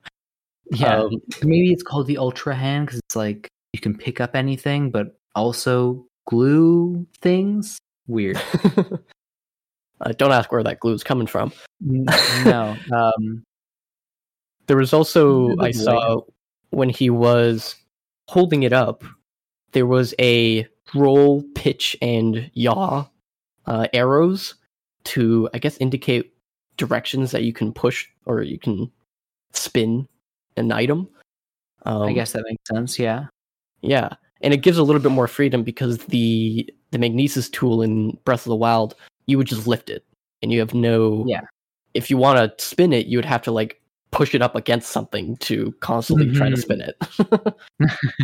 yeah. 0.71 0.97
Um, 0.97 1.21
Maybe 1.41 1.71
it's 1.71 1.83
called 1.83 2.05
the 2.05 2.17
Ultra 2.17 2.53
Hand 2.53 2.87
because 2.87 2.99
it's 2.99 3.15
like 3.15 3.47
you 3.71 3.79
can 3.79 3.97
pick 3.97 4.19
up 4.19 4.35
anything, 4.35 4.91
but 4.91 5.15
also 5.35 6.05
glue 6.27 7.07
things. 7.21 7.79
Weird. 8.05 8.41
uh, 10.01 10.11
don't 10.17 10.33
ask 10.33 10.51
where 10.51 10.63
that 10.63 10.81
glue 10.81 10.93
is 10.93 11.03
coming 11.03 11.27
from. 11.27 11.53
No. 11.81 12.75
Um, 12.91 13.43
There 14.67 14.75
was 14.75 14.91
also 14.91 15.57
I 15.59 15.71
saw 15.71 16.23
when 16.71 16.89
he 16.89 17.09
was 17.09 17.75
holding 18.27 18.63
it 18.63 18.73
up, 18.73 19.05
there 19.71 19.87
was 19.87 20.13
a 20.19 20.67
roll, 20.93 21.43
pitch, 21.55 21.95
and 22.01 22.51
yaw 22.53 23.05
uh, 23.65 23.88
arrows 23.93 24.55
to 25.05 25.50
I 25.53 25.60
guess 25.60 25.77
indicate 25.77 26.34
directions 26.77 27.32
that 27.32 27.43
you 27.43 27.53
can 27.53 27.72
push 27.74 28.08
or 28.25 28.41
you 28.41 28.58
can 28.58 28.91
spin 29.53 30.08
an 30.58 30.72
item. 30.72 31.08
Um, 31.86 32.03
I 32.03 32.13
guess 32.13 32.32
that 32.32 32.43
makes 32.48 32.63
sense. 32.67 32.98
Yeah. 32.98 33.25
yeah, 33.82 34.10
and 34.41 34.53
it 34.53 34.58
gives 34.62 34.77
a 34.77 34.84
little 34.84 35.01
bit 35.01 35.12
more 35.12 35.27
freedom 35.27 35.63
because 35.63 35.98
the 36.05 36.70
the 36.91 36.98
magnesis 36.98 37.50
tool 37.50 37.82
in 37.82 38.17
Breath 38.24 38.46
of 38.46 38.50
the 38.50 38.55
Wild, 38.55 38.96
you 39.25 39.38
would 39.38 39.48
just 39.48 39.67
lift 39.67 39.89
it, 39.89 40.05
and 40.41 40.51
you 40.51 40.60
have 40.60 40.74
no. 40.74 41.25
Yeah. 41.27 41.41
If 41.93 42.10
you 42.10 42.17
want 42.17 42.39
to 42.58 42.63
spin 42.63 42.93
it, 42.93 43.05
you 43.08 43.17
would 43.17 43.25
have 43.25 43.41
to 43.43 43.51
like 43.51 43.79
push 44.12 44.34
it 44.34 44.41
up 44.41 44.55
against 44.55 44.91
something 44.91 45.36
to 45.38 45.72
constantly 45.79 46.32
try 46.34 46.50
to 46.50 46.55
Mhm. 46.55 46.62
spin 46.62 46.82
it. 46.82 47.55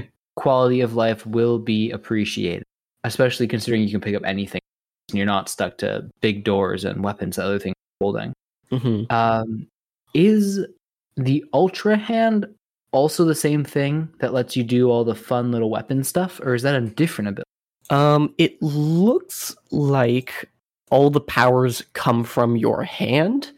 quality 0.35 0.81
of 0.81 0.95
life 0.95 1.25
will 1.25 1.59
be 1.59 1.91
appreciated, 1.91 2.63
especially 3.03 3.47
considering 3.47 3.81
you 3.83 3.89
can 3.91 3.99
pick 4.01 4.15
up 4.15 4.23
anything 4.25 4.61
and 5.09 5.17
you're 5.17 5.25
not 5.25 5.49
stuck 5.49 5.77
to 5.79 6.09
big 6.21 6.43
doors 6.43 6.85
and 6.85 7.03
weapons 7.03 7.37
and 7.37 7.45
other 7.45 7.59
things 7.59 7.75
holding. 8.01 8.33
hmm 8.71 9.03
Um, 9.09 9.67
is 10.13 10.65
the 11.15 11.43
Ultra 11.53 11.97
Hand 11.97 12.47
also 12.91 13.23
the 13.25 13.35
same 13.35 13.63
thing 13.63 14.09
that 14.19 14.33
lets 14.33 14.55
you 14.55 14.63
do 14.63 14.89
all 14.89 15.03
the 15.03 15.15
fun 15.15 15.51
little 15.51 15.69
weapon 15.69 16.03
stuff, 16.03 16.39
or 16.43 16.55
is 16.55 16.63
that 16.63 16.75
a 16.75 16.81
different 16.81 17.27
ability? 17.27 17.43
Um, 17.91 18.33
it 18.37 18.61
looks 18.61 19.55
like 19.71 20.49
all 20.89 21.09
the 21.09 21.21
powers 21.21 21.83
come 21.93 22.23
from 22.23 22.55
your 22.57 22.83
hand, 22.83 23.51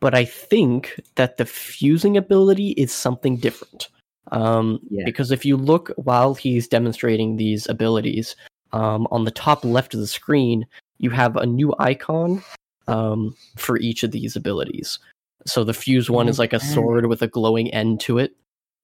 but 0.00 0.14
I 0.14 0.24
think 0.24 1.00
that 1.14 1.36
the 1.38 1.46
fusing 1.46 2.16
ability 2.16 2.70
is 2.72 2.92
something 2.92 3.36
different. 3.36 3.88
Um, 4.32 4.80
Yeah. 4.90 5.04
because 5.04 5.30
if 5.30 5.44
you 5.44 5.56
look 5.56 5.90
while 5.96 6.34
he's 6.34 6.68
demonstrating 6.68 7.36
these 7.36 7.68
abilities, 7.68 8.34
um, 8.72 9.06
on 9.10 9.24
the 9.24 9.30
top 9.30 9.64
left 9.64 9.94
of 9.94 10.00
the 10.00 10.06
screen, 10.06 10.66
you 10.98 11.10
have 11.10 11.36
a 11.36 11.46
new 11.46 11.74
icon 11.78 12.42
um, 12.88 13.36
for 13.56 13.78
each 13.78 14.02
of 14.02 14.10
these 14.12 14.36
abilities. 14.36 14.98
So 15.46 15.62
the 15.64 15.74
fuse 15.74 16.10
one 16.10 16.28
is 16.28 16.38
like 16.38 16.52
a 16.52 16.60
sword 16.60 17.06
with 17.06 17.22
a 17.22 17.28
glowing 17.28 17.72
end 17.72 18.00
to 18.00 18.18
it. 18.18 18.34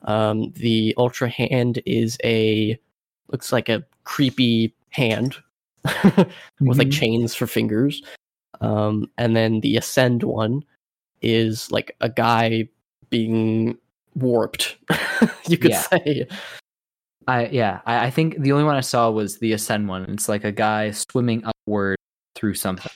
Um, 0.02 0.52
the 0.52 0.94
ultra 0.96 1.28
hand 1.28 1.80
is 1.86 2.18
a 2.24 2.78
looks 3.28 3.52
like 3.52 3.68
a 3.68 3.84
creepy 4.04 4.74
hand 4.90 5.36
with 6.60 6.78
like 6.78 6.88
Mhm. 6.88 6.92
chains 6.92 7.34
for 7.34 7.46
fingers. 7.46 8.02
Um, 8.60 9.10
and 9.18 9.34
then 9.34 9.60
the 9.60 9.76
ascend 9.76 10.22
one 10.22 10.64
is 11.22 11.70
like 11.72 11.96
a 12.00 12.08
guy 12.08 12.68
being 13.10 13.78
warped. 14.14 14.76
you 15.48 15.56
could 15.58 15.70
Yeah. 15.70 15.80
say. 15.82 16.26
I 17.28 17.46
yeah, 17.46 17.80
I, 17.86 18.06
I 18.06 18.10
think 18.10 18.38
the 18.38 18.50
only 18.52 18.64
one 18.64 18.74
I 18.76 18.80
saw 18.80 19.08
was 19.10 19.38
the 19.38 19.52
Ascend 19.52 19.88
one. 19.88 20.04
It's 20.10 20.28
like 20.28 20.42
a 20.44 20.50
guy 20.50 20.90
swimming 20.90 21.44
upward 21.66 21.96
through 22.34 22.54
something, 22.54 22.92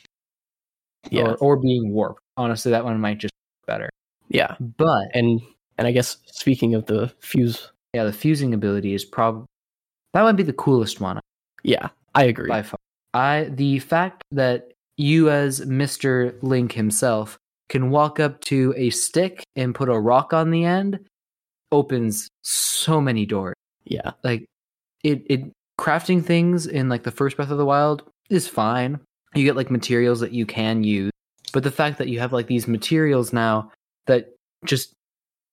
Yeah, 1.11 1.23
or, 1.23 1.37
or 1.37 1.56
being 1.56 1.92
warped. 1.92 2.20
Honestly, 2.37 2.70
that 2.70 2.85
one 2.85 3.00
might 3.00 3.18
just 3.18 3.32
be 3.32 3.73
better. 3.73 3.90
yeah. 4.28 4.56
But 4.61 5.08
And 5.14 5.40
and 5.78 5.87
I 5.87 5.92
guess 5.92 6.18
speaking 6.26 6.75
of 6.75 6.87
the 6.87 7.12
fuse, 7.20 7.70
yeah, 7.92 8.04
the 8.04 8.12
fusing 8.12 8.54
ability 8.54 8.94
is 8.94 9.04
probably 9.04 9.46
that 10.14 10.23
might 10.23 10.32
be 10.32 10.42
the 10.42 10.52
coolest 10.54 11.00
one 11.00 11.20
yeah, 11.62 11.88
I 12.14 12.25
agree. 12.25 12.49
by 12.49 12.62
far. 12.62 12.78
I 13.14 13.44
the 13.52 13.78
fact 13.80 14.23
that 14.32 14.73
you 14.96 15.30
as 15.30 15.61
Mr. 15.62 16.35
Link 16.42 16.73
himself 16.73 17.37
can 17.68 17.90
walk 17.90 18.20
up 18.20 18.40
to 18.42 18.73
a 18.76 18.90
stick 18.90 19.42
and 19.56 19.75
put 19.75 19.88
a 19.88 19.99
rock 19.99 20.32
on 20.32 20.50
the 20.50 20.64
end 20.64 21.00
opens 21.73 22.28
so 22.42 23.00
many 23.00 23.26
doors. 23.26 23.54
Yeah, 23.85 24.12
Like 24.25 24.46
it 25.04 25.23
it 25.28 25.52
crafting 25.78 26.25
things 26.25 26.66
in 26.66 26.88
like 26.88 27.02
the 27.02 27.11
first 27.11 27.37
Breath 27.37 27.50
of 27.50 27.58
the 27.58 27.66
Wild 27.66 28.08
is 28.30 28.49
fine. 28.49 28.99
You 29.35 29.45
get 29.45 29.56
like 29.56 29.71
materials 29.71 30.21
that 30.21 30.33
you 30.33 30.47
can 30.47 30.83
use, 30.85 31.12
but 31.52 31.62
the 31.62 31.71
fact 31.71 31.99
that 31.99 32.09
you 32.09 32.18
have 32.21 32.33
like 32.33 32.47
these 32.47 32.66
materials 32.66 33.33
now 33.33 33.71
that 34.06 34.35
just 34.64 34.92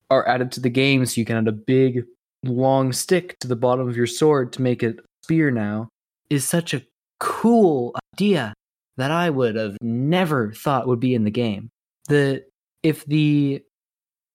are 0.10 0.28
added 0.28 0.52
to 0.54 0.60
the 0.60 0.70
game 0.70 1.06
so 1.06 1.20
you 1.20 1.26
can 1.26 1.38
add 1.38 1.48
a 1.48 1.52
big 1.52 2.04
long 2.44 2.92
stick 2.94 3.38
to 3.40 3.48
the 3.48 3.56
bottom 3.56 3.88
of 3.88 3.98
your 3.98 4.08
sword 4.08 4.54
to 4.54 4.62
make 4.62 4.84
it 4.84 5.00
a 5.00 5.04
spear 5.24 5.52
now 5.52 5.90
is 6.30 6.48
such 6.48 6.74
a 6.74 6.84
cool 7.20 7.96
idea 8.14 8.54
that 8.98 9.12
I 9.12 9.30
would 9.30 9.56
have 9.56 9.78
never 9.82 10.52
thought 10.52 10.88
would 10.88 11.00
be 11.00 11.16
in 11.16 11.24
the 11.24 11.32
game. 11.32 11.70
The 12.10 12.44
if 12.84 13.06
the 13.06 13.62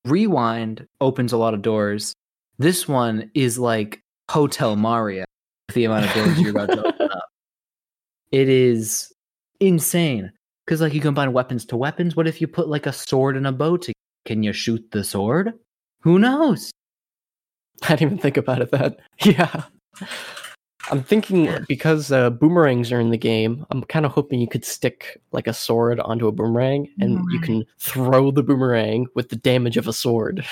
rewind 0.04 0.86
opens 1.00 1.32
a 1.32 1.36
lot 1.36 1.54
of 1.54 1.62
doors, 1.62 2.14
this 2.58 2.88
one 2.88 3.30
is 3.34 3.58
like 3.58 4.00
Hotel 4.30 4.74
Mario 4.74 5.24
with 5.68 5.74
the 5.74 5.84
amount 5.84 6.06
of 6.06 6.14
doors 6.14 6.40
you're 6.40 6.50
about 6.50 6.70
to 6.70 6.86
open 6.86 7.08
up. 7.12 7.28
It 8.32 8.48
is 8.48 9.12
insane 9.60 10.32
because 10.64 10.80
like 10.80 10.94
you 10.94 11.00
combine 11.00 11.32
weapons 11.32 11.64
to 11.66 11.76
weapons. 11.76 12.16
What 12.16 12.26
if 12.26 12.40
you 12.40 12.46
put 12.46 12.68
like 12.68 12.86
a 12.86 12.92
sword 12.92 13.36
and 13.36 13.46
a 13.46 13.52
bow 13.52 13.76
together? 13.76 13.94
can 14.28 14.42
you 14.42 14.52
shoot 14.52 14.90
the 14.90 15.02
sword? 15.02 15.54
Who 16.02 16.18
knows? 16.18 16.70
I 17.82 17.96
didn't 17.96 18.02
even 18.02 18.18
think 18.18 18.36
about 18.36 18.60
it 18.60 18.70
that. 18.70 18.98
Yeah. 19.24 19.64
I'm 20.90 21.02
thinking 21.02 21.50
because 21.66 22.12
uh, 22.12 22.30
boomerangs 22.30 22.92
are 22.92 23.00
in 23.00 23.10
the 23.10 23.18
game, 23.18 23.66
I'm 23.70 23.82
kind 23.84 24.06
of 24.06 24.12
hoping 24.12 24.40
you 24.40 24.48
could 24.48 24.64
stick 24.64 25.20
like 25.32 25.46
a 25.46 25.52
sword 25.52 26.00
onto 26.00 26.28
a 26.28 26.32
boomerang 26.32 26.88
and 26.98 27.20
you 27.30 27.40
can 27.40 27.66
throw 27.78 28.30
the 28.30 28.42
boomerang 28.42 29.06
with 29.14 29.28
the 29.28 29.36
damage 29.36 29.76
of 29.76 29.86
a 29.86 29.92
sword. 29.92 30.46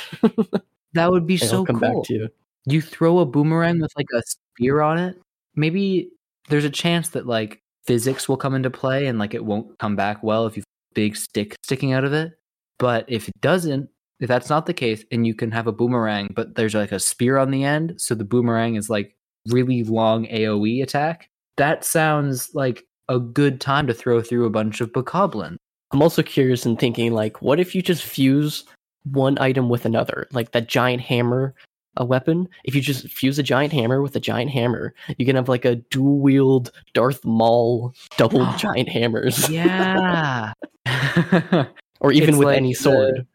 that 0.93 1.11
would 1.11 1.27
be 1.27 1.39
so 1.39 1.65
come 1.65 1.81
cool. 1.81 2.01
back 2.01 2.09
to 2.09 2.15
you. 2.15 2.29
You 2.67 2.83
throw 2.83 3.21
a 3.21 3.27
boomerang 3.27 3.81
with 3.81 3.93
like 3.97 4.09
a 4.15 4.23
spear 4.23 4.83
on 4.83 4.99
it. 4.99 5.19
Maybe 5.55 6.11
there's 6.49 6.65
a 6.65 6.71
chance 6.71 7.11
that 7.11 7.27
like 7.27 7.63
physics 7.87 8.29
will 8.29 8.37
come 8.37 8.55
into 8.55 8.71
play 8.71 9.07
and 9.07 9.19
like 9.19 9.35
it 9.35 9.45
won't 9.45 9.79
come 9.79 9.97
back 9.97 10.23
well 10.23 10.47
if 10.47 10.57
you 10.57 10.63
big 10.95 11.17
stick 11.17 11.57
sticking 11.63 11.93
out 11.93 12.05
of 12.05 12.13
it. 12.13 12.33
But 12.79 13.05
if 13.09 13.29
it 13.29 13.41
doesn't, 13.41 13.89
if 14.21 14.29
that's 14.29 14.49
not 14.49 14.67
the 14.67 14.75
case, 14.75 15.05
and 15.13 15.27
you 15.27 15.35
can 15.35 15.51
have 15.51 15.67
a 15.67 15.73
boomerang, 15.73 16.33
but 16.35 16.55
there's 16.55 16.75
like 16.75 16.93
a 16.93 16.99
spear 16.99 17.39
on 17.39 17.51
the 17.51 17.65
end, 17.65 18.01
so 18.01 18.15
the 18.15 18.25
boomerang 18.25 18.75
is 18.77 18.89
like 18.89 19.15
really 19.49 19.85
long 19.85 20.27
AoE 20.27 20.83
attack, 20.83 21.29
that 21.57 21.85
sounds 21.85 22.55
like 22.55 22.85
a 23.09 23.19
good 23.19 23.61
time 23.61 23.87
to 23.87 23.95
throw 23.95 24.21
through 24.21 24.47
a 24.47 24.51
bunch 24.51 24.81
of 24.81 24.93
bokoblin. 24.93 25.57
I'm 25.93 26.03
also 26.03 26.23
curious 26.23 26.67
in 26.67 26.77
thinking 26.77 27.13
like, 27.13 27.41
what 27.41 27.61
if 27.61 27.75
you 27.75 27.83
just 27.83 28.03
fuse 28.03 28.65
one 29.05 29.39
item 29.39 29.69
with 29.69 29.85
another, 29.85 30.27
like 30.33 30.53
that 30.53 30.69
giant 30.69 31.03
hammer, 31.03 31.55
a 31.97 32.05
weapon? 32.05 32.49
If 32.65 32.75
you 32.75 32.81
just 32.81 33.09
fuse 33.09 33.39
a 33.39 33.43
giant 33.43 33.73
hammer 33.73 34.03
with 34.03 34.15
a 34.17 34.21
giant 34.21 34.51
hammer, 34.51 34.95
you 35.19 35.27
can 35.27 35.37
have 35.37 35.49
like 35.49 35.65
a 35.65 35.77
dual 35.77 36.19
wield 36.21 36.71
Darth 36.95 37.25
Maul 37.25 37.95
double 38.17 38.45
giant 38.59 38.89
hammers, 38.89 39.49
Yeah. 39.49 40.53
or 42.01 42.13
even 42.13 42.31
It's 42.31 42.39
with 42.39 42.47
like 42.47 42.57
any 42.59 42.73
the- 42.73 42.79
sword. 42.79 43.27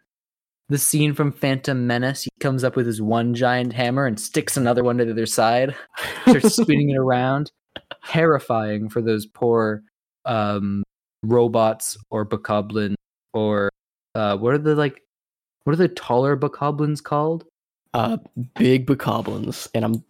the 0.70 0.78
scene 0.78 1.14
from 1.14 1.32
Phantom 1.32 1.86
Menace, 1.88 2.24
he 2.24 2.30
comes 2.40 2.64
up 2.64 2.76
with 2.76 2.86
his 2.88 3.02
one 3.02 3.34
giant 3.34 3.74
hammer 3.74 4.06
and 4.06 4.20
sticks 4.20 4.56
another 4.58 4.84
one 4.84 4.98
to 5.00 5.06
the 5.06 5.12
other 5.12 5.26
side, 5.26 5.76
starts 6.24 6.56
spinning 6.62 6.92
it 6.92 6.98
around. 6.98 7.52
Terrifying 8.08 8.90
for 8.90 9.02
those 9.02 9.26
poor 9.26 9.84
um, 10.26 10.84
robots 11.24 11.98
or 12.10 12.26
bokoblin 12.26 12.96
or 13.34 13.70
uh, 14.16 14.36
what 14.38 14.54
are 14.54 14.58
the 14.58 14.76
like 14.76 15.02
what 15.64 15.74
are 15.74 15.78
the 15.78 15.88
taller 15.88 16.36
bokoblins 16.36 17.02
called? 17.04 17.46
Uh, 17.94 18.18
big 18.56 18.88
bokoblins, 18.88 19.68
and 19.74 19.86
I'm 19.86 20.04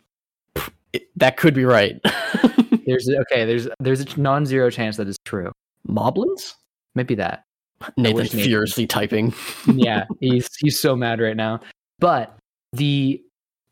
it, 0.93 1.07
that 1.15 1.37
could 1.37 1.53
be 1.53 1.65
right. 1.65 1.99
There's 2.85 3.07
okay, 3.07 3.45
there's 3.45 3.67
there's 3.79 4.01
a 4.01 4.19
non-zero 4.19 4.69
chance 4.69 4.97
that 4.97 5.07
is 5.07 5.15
true. 5.23 5.51
Moblins? 5.87 6.55
Maybe 6.95 7.15
that. 7.15 7.43
Nathan's 7.95 8.33
Nathan- 8.33 8.39
furiously 8.39 8.87
typing. 8.87 9.33
yeah, 9.67 10.05
he's 10.19 10.49
he's 10.59 10.79
so 10.79 10.95
mad 10.95 11.21
right 11.21 11.37
now. 11.37 11.59
But 11.99 12.35
the 12.73 13.21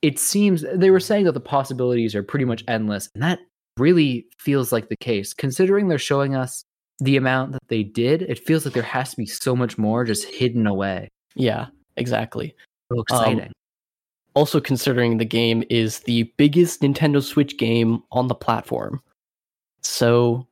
it 0.01 0.19
seems 0.19 0.63
they 0.73 0.91
were 0.91 0.99
saying 0.99 1.25
that 1.25 1.33
the 1.33 1.39
possibilities 1.39 2.15
are 2.15 2.23
pretty 2.23 2.45
much 2.45 2.63
endless, 2.67 3.09
and 3.13 3.23
that 3.23 3.39
really 3.77 4.27
feels 4.37 4.71
like 4.71 4.89
the 4.89 4.97
case. 4.97 5.33
Considering 5.33 5.87
they're 5.87 5.97
showing 5.97 6.35
us 6.35 6.63
the 6.99 7.17
amount 7.17 7.53
that 7.53 7.67
they 7.67 7.83
did, 7.83 8.21
it 8.21 8.39
feels 8.39 8.63
like 8.63 8.73
there 8.73 8.83
has 8.83 9.11
to 9.11 9.17
be 9.17 9.25
so 9.25 9.55
much 9.55 9.77
more 9.77 10.05
just 10.05 10.25
hidden 10.25 10.67
away. 10.67 11.09
Yeah, 11.35 11.67
exactly. 11.97 12.55
So 12.91 13.01
exciting. 13.01 13.51
Also, 14.35 14.59
considering 14.59 15.17
the 15.17 15.25
game 15.25 15.63
is 15.69 15.99
the 15.99 16.23
biggest 16.37 16.81
Nintendo 16.81 17.21
Switch 17.21 17.57
game 17.57 18.03
on 18.11 18.27
the 18.27 18.35
platform. 18.35 19.01
So, 19.81 20.47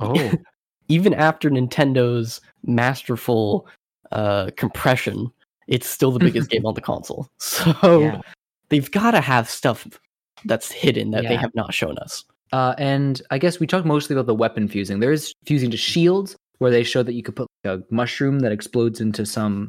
oh, 0.00 0.32
even 0.88 1.14
after 1.14 1.48
Nintendo's 1.50 2.40
masterful 2.64 3.66
uh, 4.12 4.50
compression, 4.56 5.30
it's 5.68 5.88
still 5.88 6.10
the 6.10 6.18
biggest 6.18 6.50
game 6.50 6.66
on 6.66 6.74
the 6.74 6.80
console. 6.80 7.28
So, 7.38 8.00
yeah. 8.00 8.20
they've 8.68 8.90
got 8.90 9.12
to 9.12 9.20
have 9.20 9.48
stuff 9.48 9.86
that's 10.44 10.70
hidden 10.70 11.12
that 11.12 11.22
they 11.22 11.36
have 11.36 11.54
not 11.54 11.72
shown 11.72 11.96
us. 11.98 12.24
Uh, 12.52 12.74
and 12.78 13.22
I 13.30 13.38
guess 13.38 13.58
we 13.58 13.66
talked 13.66 13.86
mostly 13.86 14.14
about 14.14 14.26
the 14.26 14.34
weapon 14.34 14.68
fusing. 14.68 15.00
There 15.00 15.12
is 15.12 15.34
fusing 15.44 15.70
to 15.70 15.76
shields, 15.76 16.36
where 16.58 16.70
they 16.70 16.84
show 16.84 17.02
that 17.02 17.14
you 17.14 17.22
could 17.22 17.36
put 17.36 17.48
like, 17.64 17.80
a 17.80 17.94
mushroom 17.94 18.40
that 18.40 18.52
explodes 18.52 19.00
into 19.00 19.26
some 19.26 19.68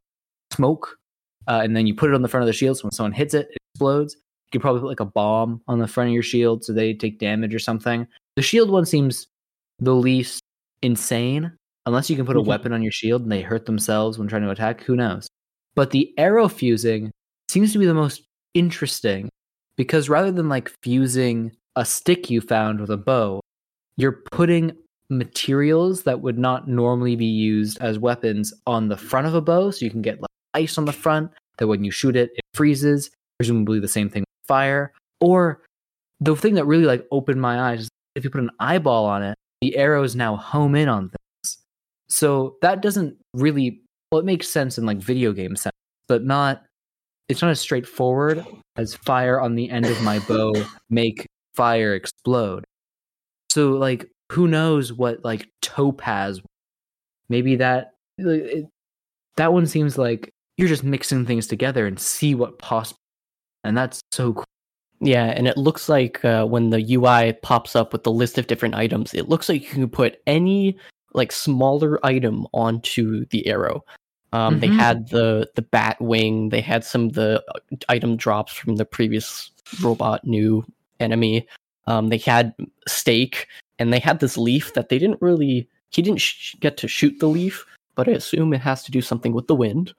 smoke, 0.52 0.98
uh, 1.47 1.62
and 1.63 1.75
then 1.75 1.88
you 1.88 1.95
put 1.95 2.10
it 2.10 2.15
on 2.15 2.21
the 2.21 2.27
front 2.27 2.43
of 2.43 2.47
the 2.47 2.53
shield. 2.53 2.77
So 2.77 2.84
when 2.84 2.91
someone 2.91 3.13
hits 3.13 3.34
it, 3.34 3.47
it 3.51 3.58
explodes. 3.73 4.15
You 4.15 4.51
could 4.60 4.62
probably 4.62 4.81
put 4.81 4.88
like 4.88 4.99
a 4.99 5.05
bomb 5.05 5.62
on 5.67 5.79
the 5.79 5.88
front 5.88 6.10
of 6.10 6.13
your 6.13 6.23
shield 6.23 6.63
so 6.63 6.73
they 6.73 6.93
take 6.93 7.19
damage 7.19 7.53
or 7.53 7.60
something. 7.60 8.08
The 8.36 8.41
shield 8.41 8.69
one 8.69 8.86
seems 8.86 9.27
the 9.79 9.95
least 9.95 10.41
insane, 10.81 11.51
unless 11.86 12.10
you 12.10 12.15
can 12.15 12.25
put 12.25 12.38
a 12.38 12.41
weapon 12.41 12.73
on 12.73 12.81
your 12.81 12.91
shield 12.91 13.23
and 13.23 13.31
they 13.31 13.41
hurt 13.41 13.65
themselves 13.65 14.17
when 14.17 14.27
trying 14.27 14.43
to 14.43 14.51
attack. 14.51 14.81
Who 14.84 14.95
knows? 14.95 15.27
But 15.75 15.91
the 15.91 16.13
arrow 16.17 16.47
fusing 16.47 17.12
seems 17.49 17.73
to 17.73 17.79
be 17.79 17.86
the 17.86 17.93
most 17.93 18.21
interesting 18.53 19.29
because 19.77 20.10
rather 20.10 20.31
than 20.31 20.47
like 20.47 20.71
fusing 20.81 21.51
a 21.75 21.86
stick 21.86 22.29
you 22.29 22.41
found 22.41 22.79
with 22.79 22.89
a 22.89 22.97
bow, 22.97 23.41
you're 23.97 24.23
putting 24.31 24.71
materials 25.10 26.03
that 26.03 26.21
would 26.21 26.38
not 26.38 26.67
normally 26.67 27.15
be 27.15 27.25
used 27.25 27.77
as 27.81 27.99
weapons 27.99 28.53
on 28.65 28.88
the 28.88 28.97
front 28.97 29.27
of 29.27 29.36
a 29.36 29.41
bow. 29.41 29.71
So 29.71 29.86
you 29.86 29.91
can 29.91 30.01
get 30.01 30.21
like 30.21 30.29
ice 30.56 30.78
on 30.78 30.86
the 30.86 30.94
front 30.94 31.32
that 31.58 31.68
when 31.68 31.84
you 31.84 31.91
shoot 31.91 32.15
it, 32.15 32.32
it 32.36 32.44
freezes. 32.54 33.12
Presumably 33.38 33.80
the 33.80 33.88
same 33.88 34.10
thing 34.10 34.22
with 34.22 34.48
fire. 34.48 34.94
Or 35.20 35.62
the 36.20 36.36
thing 36.36 36.56
that 36.56 36.65
really 36.65 36.86
like 36.86 37.06
opened 37.12 37.41
my 37.41 37.60
eyes 37.60 37.82
is 37.82 37.89
if 38.15 38.24
you 38.24 38.30
put 38.30 38.41
an 38.41 38.52
eyeball 38.60 39.06
on 39.06 39.24
it, 39.24 39.38
the 39.62 39.76
arrows 39.76 40.15
now 40.15 40.36
home 40.36 40.76
in 40.76 40.89
on 40.89 41.10
things. 41.10 41.58
So 42.08 42.56
that 42.62 42.82
doesn't 42.82 43.18
really 43.34 43.82
well, 44.12 44.20
it 44.20 44.26
makes 44.26 44.48
sense 44.48 44.78
in 44.78 44.86
like 44.86 44.98
video 44.98 45.34
game 45.34 45.56
sense, 45.56 45.76
but 46.08 46.24
not 46.24 46.63
it's 47.28 47.41
not 47.41 47.52
as 47.52 47.60
straightforward 47.60 48.46
as 48.78 48.94
fire 48.96 49.39
on 49.39 49.56
the 49.56 49.70
end 49.70 49.86
of 49.86 50.02
my 50.04 50.20
bow 50.20 50.54
make 50.89 51.26
fire 51.56 51.96
explode. 51.96 52.63
So 53.50 53.72
like 53.72 54.08
who 54.32 54.48
knows 54.48 54.94
what 54.94 55.24
like 55.24 55.50
topaz 55.62 56.41
maybe 57.30 57.58
that 57.58 57.91
it, 58.18 58.65
that 59.38 59.52
one 59.52 59.65
seems 59.65 59.98
like 59.98 60.30
you're 60.58 60.68
just 60.68 60.84
mixing 60.84 61.26
things 61.26 61.48
together 61.48 61.86
and 61.86 62.00
see 62.00 62.36
what 62.36 62.60
possible 62.60 62.98
and 63.63 63.76
that's 63.78 64.00
so 64.12 64.34
cool. 64.34 64.44
Yeah, 65.02 65.26
and 65.26 65.48
it 65.48 65.58
looks 65.58 65.89
like 65.89 66.24
uh, 66.24 66.46
when 66.46 66.70
the 66.70 66.94
UI 66.96 67.34
pops 67.41 67.76
up 67.76 67.91
with 67.91 68.04
the 68.04 68.12
list 68.12 68.38
of 68.38 68.48
different 68.48 68.76
items, 68.76 69.13
it 69.13 69.28
looks 69.28 69.50
like 69.50 69.62
you 69.62 69.68
can 69.70 69.89
put 69.89 70.22
any 70.28 70.78
like 71.13 71.32
smaller 71.32 72.04
item 72.06 72.46
onto 72.54 73.26
the 73.32 73.46
arrow. 73.48 73.84
Um, 74.34 74.60
They 74.60 74.68
Mhm. 74.70 74.78
had 74.80 75.10
the 75.10 75.50
the 75.56 75.62
bat 75.63 76.00
wing. 76.00 76.50
They 76.50 76.62
had 76.62 76.84
some 76.84 77.06
of 77.08 77.13
the 77.13 77.44
uh, 77.50 77.60
item 77.89 78.15
drops 78.15 78.54
from 78.54 78.76
the 78.78 78.86
previous 78.86 79.52
robot 79.82 80.26
new 80.26 80.63
enemy. 81.00 81.48
Um, 81.88 82.08
they 82.10 82.18
had 82.18 82.54
steak, 82.88 83.48
and 83.80 83.91
they 83.91 84.00
had 84.00 84.20
this 84.20 84.38
leaf 84.38 84.74
that 84.76 84.89
they 84.89 85.00
didn't 85.00 85.22
really. 85.22 85.68
He 85.89 86.02
didn't 86.02 86.22
sh- 86.22 86.56
get 86.60 86.78
to 86.78 86.88
shoot 86.88 87.20
the 87.20 87.28
leaf, 87.28 87.65
but 87.96 88.08
I 88.08 88.12
assume 88.12 88.54
it 88.54 88.62
has 88.62 88.84
to 88.84 88.91
do 88.91 89.02
something 89.02 89.34
with 89.34 89.48
the 89.48 89.56
wind. 89.56 89.94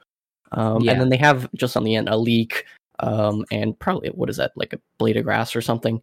Um, 0.53 0.83
Yeah. 0.83 0.93
And 0.93 1.01
then 1.01 1.09
they 1.09 1.17
have 1.17 1.49
just 1.55 1.77
on 1.77 1.85
the 1.85 1.95
end 1.97 2.09
a 2.09 2.17
leak, 2.17 2.65
um, 3.01 3.45
and 3.51 3.79
probably 3.79 4.09
what 4.11 4.31
is 4.31 4.37
that 4.39 4.53
like 4.57 4.73
a 4.73 4.81
blade 4.99 5.17
of 5.17 5.25
grass 5.25 5.55
or 5.57 5.61
something. 5.61 6.01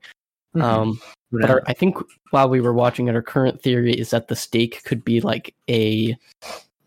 Um, 0.56 1.00
but 1.32 1.50
our. 1.50 1.64
I 1.66 1.74
think 1.74 1.98
while 2.30 2.48
we 2.50 2.62
were 2.62 2.74
watching 2.74 3.08
it, 3.08 3.16
our 3.16 3.22
current 3.24 3.62
theory 3.62 3.94
is 3.94 4.12
that 4.12 4.28
the 4.28 4.36
steak 4.36 4.84
could 4.84 5.04
be 5.04 5.20
like 5.22 5.56
a 5.70 6.16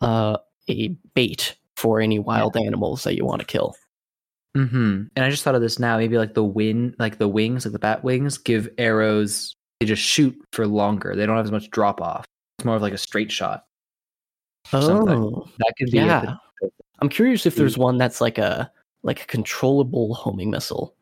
uh, 0.01 0.37
a 0.69 0.89
bait 1.15 1.57
for 1.77 2.01
any 2.01 2.19
wild 2.19 2.57
animals 2.57 3.03
that 3.03 3.17
you 3.17 3.25
want 3.25 3.41
to 3.41 3.47
kill. 3.47 3.75
hmm 4.55 5.03
And 5.17 5.25
I 5.25 5.31
just 5.31 5.43
thought 5.43 5.55
of 5.57 5.61
this 5.63 5.79
now. 5.79 5.97
Maybe 5.99 6.17
like 6.17 6.35
the 6.35 6.45
wing, 6.45 6.95
like 6.99 7.19
the 7.19 7.29
wings, 7.29 7.65
like 7.67 7.73
the 7.73 7.79
bat 7.79 8.05
wings, 8.05 8.39
give 8.39 8.69
arrows. 8.79 9.55
They 9.81 9.87
just 9.87 10.03
shoot 10.03 10.35
for 10.53 10.67
longer. 10.67 11.15
They 11.17 11.27
don't 11.27 11.37
have 11.37 11.45
as 11.45 11.53
much 11.53 11.69
drop 11.71 12.01
off. 12.01 12.25
It's 12.59 12.65
more 12.65 12.77
of 12.77 12.83
like 12.83 12.95
a 12.95 12.99
straight 12.99 13.31
shot. 13.33 13.65
or 14.73 14.81
something. 14.81 15.19
Oh, 15.19 15.47
That 15.59 15.75
could 15.77 15.91
be. 15.91 15.99
yeah. 15.99 16.37
I'm 17.01 17.09
curious 17.09 17.47
if 17.47 17.57
there's 17.57 17.77
one 17.79 17.99
that's 17.99 18.21
like 18.21 18.39
a 18.39 18.71
like 19.03 19.23
a 19.23 19.27
controllable 19.27 20.15
homing 20.15 20.51
missile. 20.51 20.95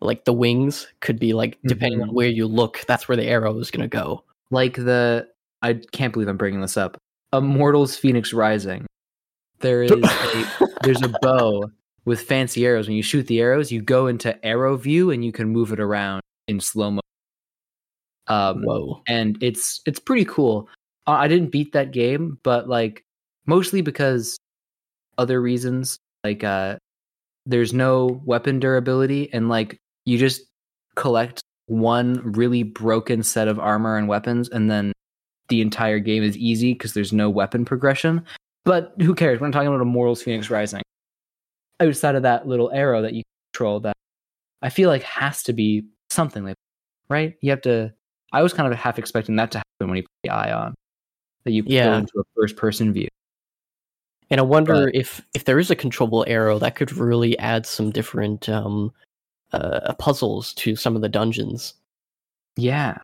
Like 0.00 0.24
the 0.24 0.32
wings 0.32 0.86
could 1.00 1.18
be 1.18 1.32
like 1.32 1.58
depending 1.64 2.00
on 2.02 2.10
Mhm. 2.10 2.14
where 2.14 2.28
you 2.28 2.46
look, 2.46 2.84
that's 2.86 3.08
where 3.08 3.16
the 3.16 3.24
arrow 3.26 3.58
is 3.58 3.70
gonna 3.70 3.88
go. 3.88 4.24
like 4.50 4.74
the. 4.76 5.28
I 5.62 5.74
can't 5.92 6.12
believe 6.12 6.28
I'm 6.28 6.36
bringing 6.38 6.60
this 6.62 6.76
up. 6.76 6.96
Immortals 7.32 7.96
Fenyx 8.00 8.32
Rising. 8.32 8.86
There 9.60 9.82
is 9.82 9.90
a 9.90 9.96
there's 10.84 11.02
a 11.02 11.12
bow 11.20 11.64
with 12.04 12.22
fancy 12.22 12.64
arrows. 12.64 12.86
When 12.86 12.96
you 12.96 13.02
shoot 13.02 13.26
the 13.26 13.40
arrows, 13.40 13.70
you 13.72 13.82
go 13.82 14.06
into 14.06 14.42
arrow 14.46 14.76
view 14.76 15.10
and 15.10 15.24
you 15.24 15.32
can 15.32 15.48
move 15.48 15.72
it 15.72 15.80
around 15.80 16.22
in 16.46 16.60
slow 16.60 16.92
mo. 16.92 17.00
Um, 18.28 18.62
Whoa. 18.62 19.02
and 19.08 19.36
it's 19.42 19.80
it's 19.86 19.98
pretty 19.98 20.24
cool. 20.24 20.68
I 21.06 21.26
didn't 21.28 21.50
beat 21.50 21.72
that 21.72 21.90
game, 21.92 22.38
but 22.42 22.68
like 22.68 23.04
mostly 23.46 23.80
because 23.80 24.38
other 25.18 25.40
reasons, 25.42 25.98
like 26.24 26.42
uh, 26.44 26.76
there's 27.46 27.72
no 27.74 28.20
weapon 28.24 28.58
durability, 28.60 29.32
and 29.32 29.48
like 29.48 29.78
you 30.06 30.16
just 30.18 30.42
collect 30.96 31.42
one 31.66 32.20
really 32.32 32.62
broken 32.62 33.22
set 33.22 33.48
of 33.48 33.58
armor 33.58 33.96
and 33.98 34.08
weapons, 34.08 34.48
and 34.48 34.70
then 34.70 34.92
the 35.48 35.60
entire 35.60 35.98
game 35.98 36.22
is 36.22 36.36
easy 36.36 36.72
because 36.72 36.94
there's 36.94 37.12
no 37.12 37.28
weapon 37.28 37.64
progression. 37.64 38.24
But 38.64 38.92
who 39.00 39.14
cares? 39.14 39.40
We're 39.40 39.50
talking 39.50 39.68
about 39.68 39.80
Immortals 39.80 40.22
Fenyx 40.22 40.50
Rising. 40.50 40.82
outside 41.80 42.14
of 42.16 42.22
that 42.22 42.46
little 42.46 42.70
arrow 42.72 43.02
that 43.02 43.14
you 43.14 43.22
control 43.52 43.80
that 43.80 43.94
I 44.62 44.68
feel 44.68 44.88
like 44.90 45.02
has 45.04 45.42
to 45.44 45.52
be 45.52 45.84
something 46.10 46.44
like 46.44 46.56
right? 47.08 47.34
You 47.40 47.50
have 47.50 47.62
to 47.62 47.92
I 48.32 48.42
was 48.42 48.52
kind 48.52 48.70
of 48.70 48.78
half 48.78 48.98
expecting 48.98 49.36
that 49.36 49.50
to 49.52 49.58
happen 49.58 49.88
when 49.88 49.96
you 49.96 50.02
put 50.02 50.10
the 50.24 50.30
eye 50.30 50.52
on. 50.52 50.74
That 51.44 51.52
you 51.52 51.62
Yeah. 51.66 51.84
go 51.86 51.94
into 51.98 52.12
a 52.18 52.22
first 52.36 52.56
person 52.56 52.92
view. 52.92 53.08
And 54.30 54.40
I 54.40 54.42
wonder 54.42 54.90
if 54.92 55.22
if 55.34 55.44
there 55.44 55.58
is 55.58 55.70
a 55.70 55.76
controllable 55.76 56.24
arrow 56.28 56.58
that 56.58 56.76
could 56.76 56.92
really 56.92 57.38
add 57.38 57.64
some 57.64 57.90
different 57.90 58.48
um, 58.48 58.92
uh, 59.52 59.94
puzzles 59.94 60.52
to 60.54 60.76
some 60.76 60.94
of 60.96 61.02
the 61.02 61.08
dungeons. 61.08 61.74
Yeah. 62.56 62.98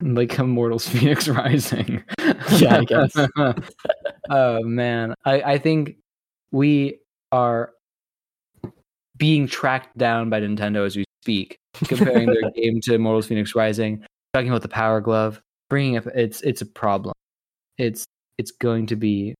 Like 0.00 0.38
Immortals 0.38 0.88
Fenyx 0.90 1.34
Rising. 1.34 2.02
Yeah, 2.58 2.78
I 2.78 2.84
guess. 2.84 3.16
oh 4.30 4.62
man. 4.62 5.14
I, 5.24 5.40
I 5.42 5.58
think 5.58 5.96
we 6.52 7.00
are 7.32 7.72
being 9.16 9.46
tracked 9.46 9.96
down 9.96 10.30
by 10.30 10.40
Nintendo 10.40 10.84
as 10.84 10.94
we 10.94 11.04
speak, 11.22 11.56
comparing 11.86 12.26
their 12.26 12.50
game 12.50 12.80
to 12.82 12.94
Immortals 12.94 13.28
Fenyx 13.28 13.54
Rising, 13.54 14.04
talking 14.34 14.50
about 14.50 14.62
the 14.62 14.68
Power 14.68 15.00
Glove, 15.00 15.40
bringing 15.70 15.96
up 15.96 16.06
it's 16.08 16.42
it's 16.42 16.60
a 16.60 16.66
problem. 16.66 17.14
It's 17.78 18.04
it's 18.38 18.50
going 18.50 18.86
to 18.86 18.96
be 18.96 19.34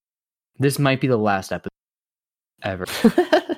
this 0.59 0.79
might 0.79 1.01
be 1.01 1.07
the 1.07 1.17
last 1.17 1.53
episode 1.53 1.71
ever. 2.62 2.87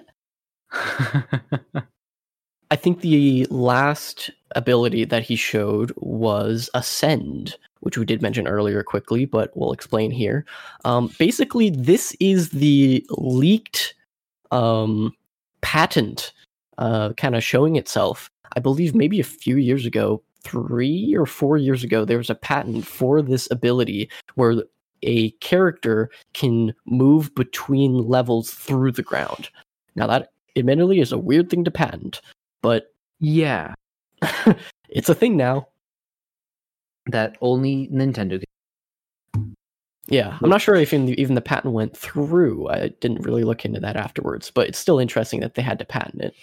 I 2.71 2.77
think 2.77 3.01
the 3.01 3.47
last 3.49 4.31
ability 4.55 5.05
that 5.05 5.23
he 5.23 5.37
showed 5.37 5.93
was 5.97 6.69
Ascend, 6.75 7.57
which 7.81 7.97
we 7.97 8.05
did 8.05 8.23
mention 8.23 8.49
earlier 8.49 8.83
quickly, 8.83 9.25
but 9.25 9.51
we'll 9.55 9.73
explain 9.73 10.11
here. 10.11 10.45
Um, 10.85 11.13
basically, 11.19 11.71
this 11.71 12.17
is 12.19 12.51
the 12.51 13.07
leaked 13.11 13.95
um, 14.51 15.13
patent 15.61 16.33
uh, 16.79 17.13
kind 17.15 17.37
of 17.37 17.45
showing 17.45 17.77
itself. 17.77 18.29
I 18.57 18.61
believe 18.61 18.95
maybe 18.95 19.21
a 19.21 19.25
few 19.25 19.57
years 19.57 19.87
ago, 19.87 20.23
three 20.43 21.15
or 21.17 21.27
four 21.27 21.57
years 21.57 21.85
ago, 21.85 22.05
there 22.05 22.19
was 22.19 22.31
a 22.31 22.35
patent 22.35 22.87
for 22.87 23.23
this 23.23 23.49
ability 23.51 24.11
where 24.35 24.63
a 25.07 25.31
character 25.40 26.11
can 26.35 26.75
move 26.85 27.35
between 27.35 28.07
levels 28.07 28.51
through 28.51 28.92
the 28.92 29.03
ground. 29.03 29.49
Now, 29.95 30.07
that 30.09 30.33
admittedly 30.57 31.01
is 31.01 31.12
a 31.12 31.19
weird 31.19 31.49
thing 31.49 31.64
to 31.64 31.71
patent, 31.71 32.21
but 32.61 32.92
yeah. 33.21 33.75
it's 34.88 35.09
a 35.09 35.14
thing 35.14 35.37
now. 35.37 35.69
That 37.07 37.37
only 37.40 37.88
Nintendo 37.88 38.42
can 39.33 39.55
Yeah, 40.09 40.37
I'm 40.42 40.51
not 40.51 40.61
sure 40.61 40.75
if 40.75 40.92
even 40.92 41.07
the, 41.07 41.21
even 41.21 41.35
the 41.35 41.40
patent 41.40 41.73
went 41.73 41.97
through. 41.97 42.69
I 42.69 42.88
didn't 43.01 43.23
really 43.23 43.45
look 43.45 43.64
into 43.64 43.81
that 43.81 43.97
afterwards, 43.97 44.51
but 44.51 44.69
it's 44.69 44.79
still 44.79 44.99
interesting 44.99 45.40
that 45.40 45.55
they 45.55 45.62
had 45.62 45.79
to 45.79 45.85
patent 45.85 46.23
it. 46.23 46.35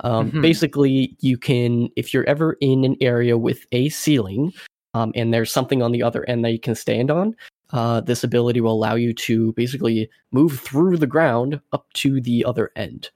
Um, 0.00 0.30
Mhm. 0.30 0.42
Basically, 0.42 1.16
you 1.20 1.36
can, 1.36 1.88
if 1.96 2.12
you're 2.12 2.28
ever 2.28 2.56
in 2.60 2.84
an 2.84 2.96
area 3.00 3.36
with 3.36 3.66
a 3.72 3.88
ceiling 3.88 4.52
um, 4.94 5.12
and 5.14 5.32
there's 5.34 5.52
something 5.52 5.82
on 5.82 5.92
the 5.92 6.02
other 6.02 6.28
end 6.28 6.44
that 6.44 6.52
you 6.52 6.60
can 6.60 6.74
stand 6.74 7.10
on, 7.10 7.36
uh, 7.72 8.00
this 8.00 8.24
ability 8.24 8.60
will 8.60 8.72
allow 8.72 8.94
you 8.94 9.12
to 9.12 9.52
basically 9.52 10.10
move 10.32 10.58
through 10.60 10.96
the 10.96 11.06
ground 11.06 11.60
up 11.72 11.86
to 11.94 12.20
the 12.20 12.44
other 12.44 12.70
end. 12.76 13.10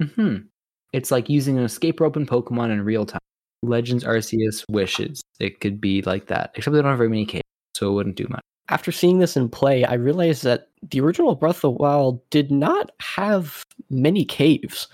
Mm-hmm. 0.00 0.46
It's 0.92 1.10
like 1.10 1.28
using 1.28 1.58
an 1.58 1.64
escape 1.64 2.00
rope 2.00 2.16
in 2.16 2.26
Pokemon 2.26 2.72
in 2.72 2.82
real 2.82 3.06
time. 3.06 3.20
Legends 3.62 4.04
Arceus 4.04 4.64
wishes 4.70 5.22
it 5.38 5.60
could 5.60 5.80
be 5.80 6.02
like 6.02 6.26
that, 6.28 6.52
except 6.54 6.74
they 6.74 6.80
don't 6.80 6.90
have 6.90 6.98
very 6.98 7.10
many 7.10 7.26
caves, 7.26 7.44
so 7.74 7.90
it 7.90 7.94
wouldn't 7.94 8.16
do 8.16 8.26
much. 8.30 8.40
After 8.68 8.90
seeing 8.92 9.18
this 9.18 9.36
in 9.36 9.48
play, 9.48 9.84
I 9.84 9.94
realized 9.94 10.44
that 10.44 10.68
the 10.90 11.00
original 11.00 11.34
Breath 11.34 11.56
of 11.56 11.60
the 11.62 11.70
Wild 11.72 12.28
did 12.30 12.50
not 12.50 12.92
have 13.00 13.62
many 13.90 14.24
caves. 14.24 14.88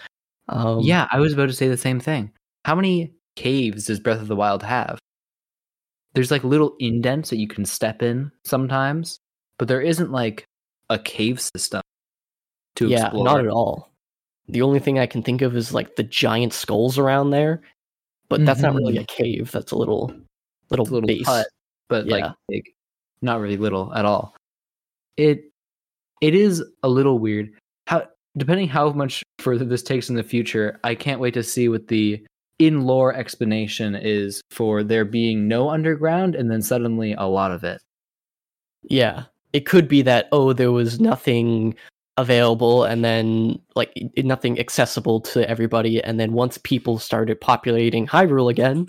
Um, 0.48 0.80
yeah, 0.80 1.06
I 1.12 1.20
was 1.20 1.32
about 1.32 1.46
to 1.46 1.52
say 1.52 1.68
the 1.68 1.76
same 1.76 2.00
thing. 2.00 2.32
How 2.64 2.74
many 2.74 3.12
caves 3.36 3.86
does 3.86 4.00
Breath 4.00 4.20
of 4.20 4.28
the 4.28 4.36
Wild 4.36 4.62
have? 4.62 4.98
There's 6.16 6.30
like 6.30 6.44
little 6.44 6.74
indents 6.80 7.28
that 7.28 7.36
you 7.36 7.46
can 7.46 7.66
step 7.66 8.02
in 8.02 8.32
sometimes, 8.46 9.20
but 9.58 9.68
there 9.68 9.82
isn't 9.82 10.10
like 10.10 10.46
a 10.88 10.98
cave 10.98 11.38
system 11.38 11.82
to 12.76 12.88
yeah, 12.88 13.04
explore. 13.04 13.24
not 13.24 13.40
at 13.40 13.48
all. 13.48 13.92
The 14.48 14.62
only 14.62 14.78
thing 14.78 14.98
I 14.98 15.04
can 15.04 15.22
think 15.22 15.42
of 15.42 15.54
is 15.54 15.74
like 15.74 15.96
the 15.96 16.04
giant 16.04 16.54
skulls 16.54 16.96
around 16.98 17.32
there, 17.32 17.60
but 18.30 18.46
that's 18.46 18.60
not 18.60 18.74
really 18.74 18.94
mm-hmm. 18.94 19.02
a 19.02 19.06
cave. 19.06 19.50
That's 19.50 19.72
a 19.72 19.76
little, 19.76 20.10
little, 20.70 20.88
a 20.88 20.90
little 20.90 21.06
base. 21.06 21.26
hut, 21.26 21.48
but 21.90 22.06
Yeah. 22.06 22.16
like 22.16 22.32
big, 22.48 22.64
not 23.20 23.38
really 23.40 23.58
little 23.58 23.92
at 23.92 24.06
all. 24.06 24.34
It 25.18 25.50
it 26.22 26.34
is 26.34 26.64
a 26.82 26.88
little 26.88 27.18
weird. 27.18 27.52
How 27.88 28.06
depending 28.38 28.68
how 28.68 28.90
much 28.90 29.22
further 29.38 29.66
this 29.66 29.82
takes 29.82 30.08
in 30.08 30.16
the 30.16 30.22
future, 30.22 30.80
I 30.82 30.94
can't 30.94 31.20
wait 31.20 31.34
to 31.34 31.42
see 31.42 31.68
what 31.68 31.88
the 31.88 32.24
in 32.58 32.82
lore 32.82 33.14
explanation 33.14 33.94
is 33.94 34.40
for 34.50 34.82
there 34.82 35.04
being 35.04 35.46
no 35.48 35.70
underground 35.70 36.34
and 36.34 36.50
then 36.50 36.62
suddenly 36.62 37.12
a 37.12 37.24
lot 37.24 37.52
of 37.52 37.64
it. 37.64 37.82
Yeah, 38.82 39.24
it 39.52 39.66
could 39.66 39.88
be 39.88 40.02
that 40.02 40.28
oh, 40.32 40.52
there 40.52 40.72
was 40.72 41.00
nothing 41.00 41.74
available, 42.16 42.84
and 42.84 43.04
then 43.04 43.58
like 43.74 43.92
nothing 44.16 44.58
accessible 44.58 45.20
to 45.20 45.48
everybody, 45.48 46.02
and 46.02 46.18
then 46.18 46.32
once 46.32 46.58
people 46.58 46.98
started 46.98 47.40
populating 47.40 48.06
Hyrule 48.06 48.50
again, 48.50 48.86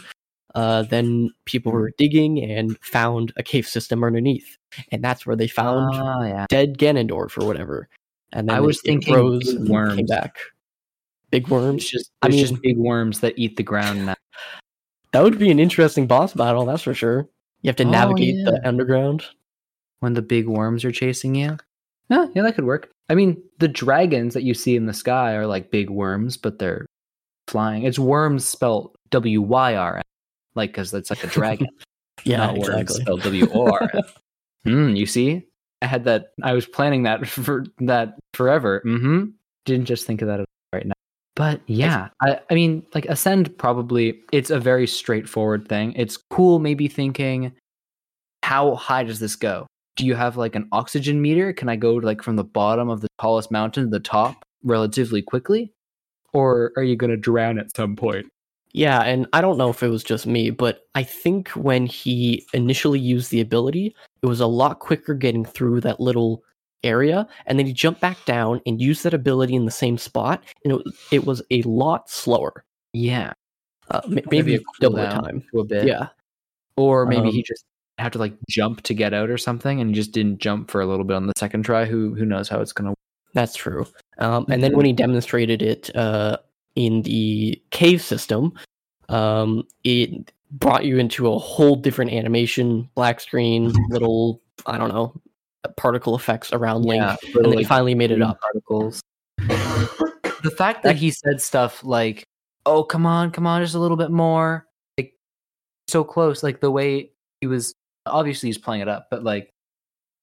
uh, 0.55 0.83
then 0.83 1.29
people 1.45 1.71
were 1.71 1.91
digging 1.97 2.43
and 2.43 2.77
found 2.79 3.33
a 3.37 3.43
cave 3.43 3.67
system 3.67 4.03
underneath, 4.03 4.57
and 4.91 5.03
that's 5.03 5.25
where 5.25 5.35
they 5.35 5.47
found 5.47 5.93
Ah, 5.93 6.23
yeah. 6.23 6.45
dead 6.49 6.77
Ganondorf 6.77 7.41
or 7.41 7.45
whatever. 7.45 7.89
And 8.33 8.49
then 8.49 8.55
I 8.55 8.59
was 8.59 8.81
thinking 8.81 9.15
and 9.15 9.95
came 9.95 10.05
back. 10.05 10.37
Big 11.31 11.47
worms. 11.49 11.83
It's 11.83 11.91
just 11.91 12.11
I 12.21 12.29
mean- 12.29 12.39
just 12.39 12.61
big 12.61 12.77
worms 12.77 13.19
that 13.21 13.33
eat 13.37 13.57
the 13.57 13.63
ground 13.63 14.05
now. 14.05 14.15
That 15.13 15.23
would 15.23 15.39
be 15.39 15.49
an 15.51 15.59
interesting 15.59 16.05
boss 16.07 16.33
battle, 16.33 16.65
that's 16.65 16.83
for 16.83 16.93
sure. 16.93 17.27
You 17.61 17.69
have 17.69 17.75
to 17.77 17.83
Oh, 17.85 17.89
navigate 17.89 18.35
yeah. 18.35 18.45
the 18.51 18.67
underground. 18.67 19.23
when 19.99 20.13
the 20.13 20.21
big 20.21 20.47
worms 20.47 20.85
are 20.85 20.91
chasing 20.91 21.33
you. 21.33 21.57
Yeah, 22.09 22.27
yeah, 22.35 22.43
that 22.43 22.53
could 22.53 22.65
work. 22.65 22.91
I 23.09 23.15
mean, 23.15 23.41
the 23.57 23.67
dragons 23.67 24.35
that 24.35 24.43
you 24.43 24.53
see 24.53 24.75
in 24.75 24.85
the 24.85 24.93
sky 24.93 25.33
are 25.33 25.47
like 25.47 25.71
big 25.71 25.89
worms, 25.89 26.37
but 26.37 26.59
they're 26.59 26.85
flying. 27.47 27.81
It's 27.83 27.97
worms 27.97 28.45
spelled 28.45 28.95
W 29.09 29.41
Y 29.41 29.75
R 29.75 30.01
like 30.53 30.69
because 30.71 30.91
that's 30.91 31.09
like 31.09 31.23
a 31.23 31.27
dragon. 31.27 31.67
Yeah, 32.23 32.37
not 32.37 32.57
worms 32.57 32.67
exactly. 32.69 33.01
spelled 33.01 33.21
W 33.23 33.47
O 33.53 33.71
R. 33.71 33.91
Hmm, 34.65 34.95
you 34.95 35.05
see, 35.05 35.43
I 35.81 35.85
had 35.87 36.03
that. 36.05 36.27
I 36.43 36.53
was 36.53 36.65
planning 36.65 37.03
that 37.03 37.25
for 37.27 37.65
that 37.79 38.19
forever. 38.33 38.81
Mm-hmm. 38.85 39.29
Didn't 39.65 39.85
just 39.85 40.05
think 40.05 40.21
of 40.21 40.27
that 40.27 40.39
now. 40.39 40.45
But 41.37 41.61
yeah, 41.67 42.09
I, 42.19 42.39
I 42.49 42.55
mean, 42.55 42.83
like 42.95 43.05
ascend 43.05 43.55
probably. 43.59 44.21
It's 44.33 44.49
a 44.49 44.59
very 44.59 44.87
straightforward 44.87 45.69
thing. 45.69 45.93
It's 45.93 46.17
cool. 46.17 46.57
Maybe 46.57 46.87
thinking, 46.87 47.53
how 48.41 48.73
high 48.73 49.03
does 49.03 49.19
this 49.19 49.35
go? 49.35 49.67
Do 49.97 50.05
you 50.07 50.15
have 50.15 50.35
like 50.35 50.55
an 50.55 50.67
oxygen 50.71 51.21
meter? 51.21 51.53
Can 51.53 51.69
I 51.69 51.75
go 51.75 51.93
like 51.93 52.23
from 52.23 52.37
the 52.37 52.43
bottom 52.43 52.89
of 52.89 53.01
the 53.01 53.07
tallest 53.21 53.51
mountain 53.51 53.83
to 53.83 53.89
the 53.91 53.99
top 53.99 54.43
relatively 54.63 55.21
quickly, 55.21 55.71
or 56.33 56.71
are 56.75 56.83
you 56.83 56.95
going 56.95 57.11
to 57.11 57.17
drown 57.17 57.59
at 57.59 57.75
some 57.75 57.95
point? 57.95 58.25
Yeah, 58.73 59.01
and 59.01 59.27
I 59.31 59.41
don't 59.41 59.59
know 59.59 59.69
if 59.69 59.83
it 59.83 59.89
was 59.89 60.03
just 60.03 60.25
me, 60.25 60.49
but 60.49 60.87
I 60.95 61.03
think 61.03 61.49
when 61.49 61.85
he 61.85 62.47
initially 62.51 62.99
used 62.99 63.29
the 63.29 63.41
ability, 63.41 63.95
it 64.23 64.25
was 64.25 64.39
a 64.39 64.47
lot 64.47 64.79
quicker 64.79 65.13
getting 65.13 65.45
through 65.45 65.81
that 65.81 65.99
little 65.99 66.43
area, 66.83 67.27
and 67.45 67.57
then 67.59 67.65
he 67.65 67.73
jumped 67.73 68.01
back 68.01 68.23
down 68.25 68.61
and 68.65 68.81
used 68.81 69.03
that 69.03 69.13
ability 69.13 69.55
in 69.55 69.65
the 69.65 69.71
same 69.71 69.97
spot, 69.97 70.43
and 70.63 70.73
it, 70.73 70.81
it 71.11 71.25
was 71.25 71.41
a 71.51 71.61
lot 71.63 72.09
slower. 72.09 72.63
Yeah, 72.93 73.33
Uh, 73.89 74.01
m- 74.05 74.13
Maybe 74.13 74.27
maybe 74.31 74.55
a 74.55 74.59
double 74.81 74.97
the 74.97 75.07
time. 75.07 75.43
a 75.55 75.63
bit. 75.63 75.85
Yeah, 75.85 76.07
Or 76.75 77.05
maybe 77.05 77.27
Um, 77.29 77.33
he 77.33 77.43
just 77.43 77.63
had 77.97 78.13
to 78.13 78.19
like 78.19 78.33
jump 78.49 78.81
to 78.83 78.93
get 78.93 79.13
out 79.13 79.29
or 79.29 79.37
something, 79.37 79.81
and 79.81 79.89
he 79.89 79.95
just 79.95 80.11
didn't 80.11 80.39
jump 80.39 80.69
for 80.69 80.81
a 80.81 80.85
little 80.85 81.05
bit 81.05 81.15
on 81.15 81.25
the 81.27 81.33
second 81.37 81.63
try. 81.63 81.85
Who 81.85 82.13
who 82.15 82.25
knows 82.25 82.49
how 82.49 82.61
it's 82.61 82.73
gonna? 82.73 82.89
work 82.89 82.97
that's 83.33 83.55
true. 83.55 83.85
Um, 84.19 84.45
and 84.49 84.63
then 84.63 84.75
when 84.75 84.85
he 84.85 84.93
demonstrated 84.93 85.61
it 85.61 85.95
uh, 85.95 86.37
in 86.75 87.01
the 87.03 87.61
cave 87.71 88.01
system, 88.01 88.53
um, 89.09 89.63
it 89.83 90.31
brought 90.51 90.85
you 90.85 90.97
into 90.97 91.27
a 91.31 91.37
whole 91.37 91.75
different 91.75 92.11
animation, 92.13 92.89
black 92.95 93.19
screen, 93.19 93.73
little 93.89 94.41
I 94.65 94.77
don't 94.77 94.89
know, 94.89 95.13
particle 95.75 96.15
effects 96.15 96.53
around 96.53 96.83
Link, 96.83 97.03
and 97.35 97.45
then 97.45 97.57
he 97.57 97.63
finally 97.63 97.95
made 97.95 98.11
it 98.11 98.21
up. 98.21 98.39
Particles. 98.39 99.01
the 99.37 100.53
fact 100.55 100.83
that 100.83 100.95
he 100.95 101.11
said 101.11 101.41
stuff 101.41 101.83
like, 101.83 102.23
"Oh, 102.65 102.83
come 102.83 103.05
on, 103.05 103.31
come 103.31 103.45
on, 103.45 103.61
just 103.61 103.75
a 103.75 103.79
little 103.79 103.97
bit 103.97 104.11
more," 104.11 104.65
like 104.97 105.13
so 105.87 106.03
close, 106.03 106.43
like 106.43 106.61
the 106.61 106.71
way 106.71 107.11
he 107.41 107.47
was. 107.47 107.73
Obviously, 108.05 108.47
he's 108.47 108.57
playing 108.57 108.81
it 108.81 108.87
up, 108.87 109.07
but 109.11 109.23
like 109.23 109.49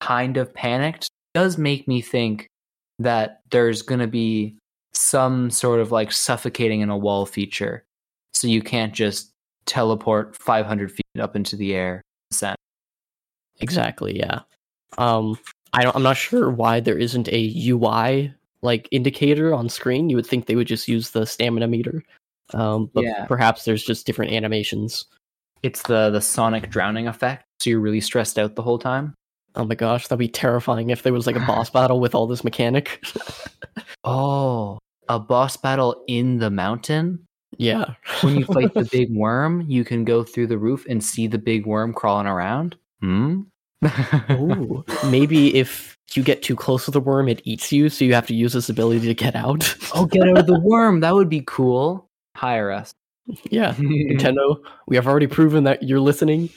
kind 0.01 0.37
of 0.37 0.55
panicked 0.55 1.09
does 1.35 1.59
make 1.59 1.87
me 1.87 2.01
think 2.01 2.47
that 2.99 3.41
there's 3.51 3.83
gonna 3.83 4.07
be 4.07 4.57
some 4.93 5.51
sort 5.51 5.81
of 5.81 5.93
like 5.93 6.13
suffocating 6.13 6.81
in 6.81 6.89
a 6.89 6.97
wall 6.97 7.27
feature, 7.27 7.85
so 8.33 8.47
you 8.47 8.63
can't 8.63 8.95
just 8.95 9.31
teleport 9.67 10.37
500 10.37 10.93
feet 10.93 11.05
up 11.19 11.37
into 11.37 11.57
the 11.57 11.75
air. 11.75 12.03
Exactly, 13.61 14.19
yeah. 14.19 14.41
Um, 14.99 15.39
I 15.73 15.83
don't, 15.83 15.95
I'm 15.97 16.03
not 16.03 16.17
sure 16.17 16.51
why 16.51 16.81
there 16.81 16.99
isn't 16.99 17.29
a 17.29 17.53
UI 17.69 18.33
like 18.63 18.89
indicator 18.91 19.53
on 19.55 19.69
screen. 19.69 20.09
You 20.11 20.17
would 20.17 20.27
think 20.27 20.47
they 20.47 20.57
would 20.57 20.67
just 20.67 20.89
use 20.89 21.11
the 21.11 21.27
stamina 21.27 21.67
meter, 21.69 22.03
um, 22.55 22.91
but 22.95 23.05
Yeah. 23.05 23.27
perhaps 23.27 23.65
there's 23.65 23.85
just 23.85 24.07
different 24.07 24.33
animations. 24.33 25.05
It's 25.63 25.83
the 25.83 26.11
the 26.11 26.21
sonic 26.21 26.71
drowning 26.71 27.09
effect, 27.09 27.45
so 27.61 27.71
you're 27.71 27.81
really 27.81 28.01
stressed 28.01 28.39
out 28.39 28.55
the 28.55 28.63
whole 28.63 28.79
time. 28.79 29.15
Oh 29.57 29.65
my 29.65 29.75
gosh, 29.75 30.07
that'd 30.09 30.19
be 30.19 30.29
terrifying 30.29 30.91
if 30.91 31.03
there 31.03 31.13
was 31.13 31.27
like 31.27 31.37
a 31.37 31.41
boss 31.47 31.71
battle 31.79 32.01
with 32.01 32.15
all 32.15 32.27
this 32.27 32.45
mechanic. 32.45 33.03
Oh, 34.05 34.79
a 35.09 35.19
boss 35.19 35.57
battle 35.57 36.05
in 36.07 36.39
the 36.39 36.51
mountain. 36.51 37.25
yeah. 37.59 37.95
When 38.21 38.37
you 38.37 38.45
fight 38.45 38.75
the 38.75 38.85
big 38.93 39.15
worm, 39.15 39.63
you 39.67 39.85
can 39.85 40.05
go 40.05 40.23
through 40.23 40.49
the 40.49 40.59
roof 40.59 40.85
and 40.89 41.03
see 41.03 41.27
the 41.27 41.39
big 41.39 41.67
worm 41.67 41.93
crawling 41.95 42.27
around. 42.27 42.77
Hmm. 43.01 43.43
Ooh, 44.33 44.85
maybe 45.11 45.55
if 45.55 45.97
you 46.15 46.23
get 46.23 46.43
too 46.43 46.57
close 46.57 46.85
to 46.85 46.91
the 46.91 47.01
worm, 47.01 47.29
it 47.29 47.43
eats 47.45 47.73
you, 47.73 47.89
so 47.89 48.05
you 48.05 48.15
have 48.15 48.27
to 48.27 48.35
use 48.35 48.53
this 48.53 48.69
ability 48.69 49.07
to 49.07 49.15
get 49.15 49.35
out. 49.35 49.77
oh, 49.95 50.07
get 50.07 50.29
out 50.29 50.39
of 50.39 50.47
the 50.47 50.61
worm! 50.61 51.01
That 51.01 51.15
would 51.15 51.29
be 51.29 51.43
cool. 51.47 52.09
Hire 52.37 52.71
us. 52.71 52.95
yeah, 53.51 53.75
Nintendo, 53.79 54.59
we 54.87 54.97
have 54.97 55.07
already 55.07 55.27
proven 55.27 55.65
that 55.65 55.83
you're 55.83 56.01
listening. 56.01 56.51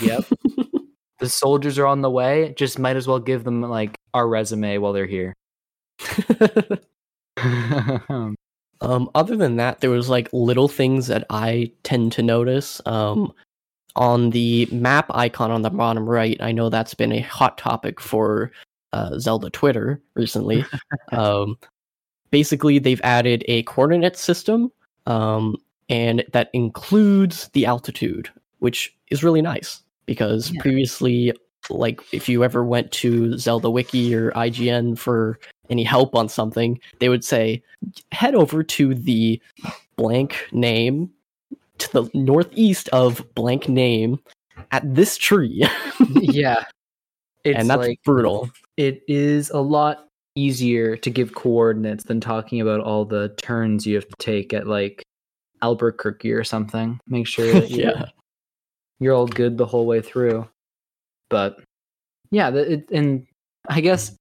Yep. 0.00 0.24
the 1.20 1.28
soldiers 1.28 1.78
are 1.78 1.86
on 1.86 2.02
the 2.02 2.10
way. 2.10 2.54
Just 2.56 2.78
might 2.78 2.96
as 2.96 3.06
well 3.06 3.18
give 3.18 3.44
them 3.44 3.62
like 3.62 3.98
our 4.12 4.28
resume 4.28 4.78
while 4.78 4.92
they're 4.92 5.06
here. 5.06 5.34
um, 8.80 9.10
other 9.14 9.36
than 9.36 9.56
that, 9.56 9.80
there 9.80 9.90
was 9.90 10.08
like 10.08 10.28
little 10.32 10.68
things 10.68 11.06
that 11.08 11.24
I 11.30 11.72
tend 11.82 12.12
to 12.12 12.22
notice. 12.22 12.80
Um, 12.86 13.32
on 13.96 14.30
the 14.30 14.66
map 14.72 15.06
icon 15.10 15.50
on 15.50 15.62
the 15.62 15.70
bottom 15.70 16.08
right, 16.08 16.36
I 16.40 16.52
know 16.52 16.68
that's 16.68 16.94
been 16.94 17.12
a 17.12 17.20
hot 17.20 17.58
topic 17.58 18.00
for 18.00 18.50
uh, 18.92 19.18
Zelda 19.18 19.50
Twitter 19.50 20.00
recently. 20.14 20.64
um, 21.12 21.58
basically, 22.30 22.78
they've 22.78 23.00
added 23.04 23.44
a 23.48 23.62
coordinate 23.64 24.16
system, 24.16 24.72
um, 25.06 25.56
and 25.88 26.24
that 26.32 26.50
includes 26.52 27.48
the 27.48 27.66
altitude, 27.66 28.28
which 28.58 28.94
is 29.10 29.22
really 29.22 29.42
nice 29.42 29.82
because 30.06 30.50
Yeah. 30.52 30.60
previously, 30.62 31.32
like 31.70 32.00
if 32.12 32.28
you 32.28 32.44
ever 32.44 32.64
went 32.64 32.90
to 32.92 33.38
Zelda 33.38 33.70
Wiki 33.70 34.14
or 34.14 34.30
IGN 34.32 34.98
for 34.98 35.38
any 35.70 35.84
help 35.84 36.14
on 36.14 36.28
something, 36.28 36.78
they 36.98 37.08
would 37.08 37.24
say 37.24 37.62
head 38.12 38.34
over 38.34 38.62
to 38.62 38.94
the 38.94 39.40
blank 39.96 40.36
name 40.52 41.10
to 41.78 41.92
the 41.92 42.10
northeast 42.14 42.88
of 42.90 43.24
blank 43.34 43.68
name 43.68 44.18
at 44.70 44.82
this 44.94 45.16
tree, 45.16 45.66
yeah. 46.10 46.64
It's 47.44 47.58
and 47.58 47.68
that's 47.68 47.78
like 47.78 48.00
brutal. 48.04 48.48
it 48.78 49.02
is 49.06 49.50
a 49.50 49.60
lot 49.60 50.08
easier 50.34 50.96
to 50.96 51.10
give 51.10 51.34
coordinates 51.34 52.04
than 52.04 52.20
talking 52.20 52.60
about 52.60 52.80
all 52.80 53.04
the 53.04 53.34
turns 53.36 53.86
you 53.86 53.94
have 53.94 54.08
to 54.08 54.16
take 54.18 54.52
at 54.52 54.66
like 54.66 55.02
Albuquerque 55.62 56.32
or 56.32 56.44
something. 56.44 56.98
Make 57.06 57.26
sure 57.26 57.52
that 57.52 57.70
you're, 57.70 57.90
yeah, 57.90 58.06
you're 58.98 59.14
all 59.14 59.26
good 59.26 59.58
the 59.58 59.66
whole 59.66 59.86
way 59.86 60.00
through. 60.00 60.48
But 61.28 61.60
yeah, 62.30 62.50
the, 62.50 62.72
it, 62.74 62.90
and 62.90 63.26
I 63.68 63.80
guess 63.80 64.16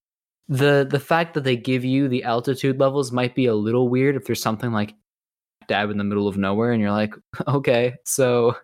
the 0.49 0.87
the 0.89 0.99
fact 0.99 1.33
that 1.33 1.43
they 1.43 1.55
give 1.55 1.85
you 1.85 2.07
the 2.07 2.23
altitude 2.23 2.79
levels 2.79 3.11
might 3.11 3.35
be 3.35 3.45
a 3.45 3.55
little 3.55 3.87
weird 3.89 4.15
if 4.15 4.25
there's 4.25 4.41
something 4.41 4.71
like 4.71 4.93
dab 5.67 5.89
in 5.89 5.97
the 5.97 6.03
middle 6.03 6.27
of 6.27 6.37
nowhere 6.37 6.71
and 6.71 6.81
you're 6.81 6.91
like, 6.91 7.13
okay, 7.47 7.95
so 8.05 8.55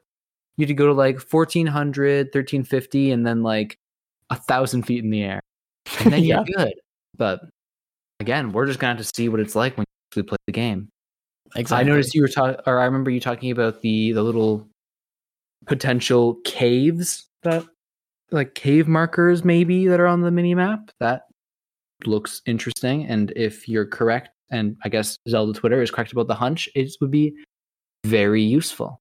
you 0.57 0.63
had 0.63 0.67
to 0.69 0.73
go 0.73 0.87
to 0.87 0.93
like 0.93 1.19
1400, 1.21 2.27
1350, 2.27 3.11
and 3.11 3.25
then 3.25 3.43
like 3.43 3.77
a 4.29 4.35
thousand 4.35 4.83
feet 4.83 5.03
in 5.03 5.09
the 5.09 5.23
air. 5.23 5.39
And 6.01 6.13
then 6.13 6.23
Yeah. 6.23 6.43
you're 6.45 6.65
good. 6.65 6.73
But 7.17 7.41
again, 8.19 8.51
we're 8.51 8.65
just 8.67 8.79
gonna 8.79 8.95
have 8.95 9.05
to 9.05 9.11
see 9.15 9.29
what 9.29 9.39
it's 9.39 9.55
like 9.55 9.77
when 9.77 9.85
we 10.15 10.21
play 10.23 10.37
the 10.47 10.53
game. 10.53 10.89
exactly. 11.55 11.85
I 11.85 11.89
noticed 11.91 12.13
you 12.13 12.21
were 12.21 12.27
talking, 12.27 12.59
or 12.67 12.79
I 12.79 12.85
remember 12.85 13.09
you 13.11 13.19
talking 13.19 13.51
about 13.51 13.81
the 13.81 14.11
the 14.11 14.23
little 14.23 14.67
potential 15.65 16.35
caves 16.45 17.27
that, 17.43 17.65
like 18.31 18.53
cave 18.55 18.87
markers, 18.87 19.43
maybe 19.43 19.87
that 19.87 19.99
are 19.99 20.07
on 20.07 20.21
the 20.21 20.31
mini 20.31 20.53
map. 20.55 20.91
That 20.99 21.23
looks 22.05 22.41
interesting. 22.45 23.05
And 23.05 23.31
if 23.35 23.67
you're 23.67 23.85
correct, 23.87 24.29
and 24.51 24.77
I 24.83 24.89
guess 24.89 25.17
Zelda 25.27 25.57
Twitter 25.57 25.81
is 25.81 25.91
correct 25.91 26.11
about 26.11 26.27
the 26.27 26.35
hunch, 26.35 26.69
it 26.75 26.91
would 27.01 27.11
be 27.11 27.33
very 28.05 28.41
useful. 28.41 28.99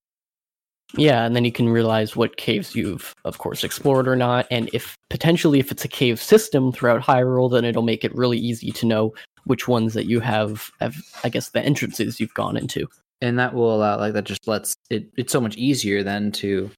Yeah, 0.95 1.25
and 1.27 1.37
then 1.37 1.45
you 1.45 1.53
can 1.53 1.69
realize 1.69 2.17
what 2.17 2.39
caves 2.39 2.75
you've, 2.75 3.15
of 3.27 3.37
course, 3.39 3.63
explored 3.63 4.09
or 4.09 4.17
not, 4.17 4.47
and 4.51 4.71
if 4.73 4.97
potentially 5.11 5.59
if 5.59 5.71
it's 5.71 5.85
a 5.85 5.89
cave 5.89 6.21
system 6.21 6.73
throughout 6.73 7.03
Hyrule, 7.03 7.51
then 7.51 7.67
it'll 7.67 7.83
make 7.83 8.05
it 8.05 8.15
really 8.15 8.39
easy 8.39 8.71
to 8.73 8.87
know 8.87 9.13
which 9.45 9.69
ones 9.69 9.93
that 9.95 10.07
you 10.07 10.21
have, 10.21 10.71
have 10.81 10.97
I 11.25 11.29
guess, 11.29 11.51
the 11.51 11.61
entrances 11.61 12.19
you've 12.21 12.33
gone 12.35 12.57
into. 12.57 12.89
and 13.21 13.39
that 13.39 13.55
will 13.55 13.75
allow 13.75 13.99
like 13.99 14.13
that 14.13 14.25
just 14.25 14.47
lets 14.47 14.75
it 14.91 15.09
it's 15.17 15.33
so 15.33 15.41
much 15.41 15.57
easier 15.57 16.03
then 16.03 16.31
to 16.33 16.71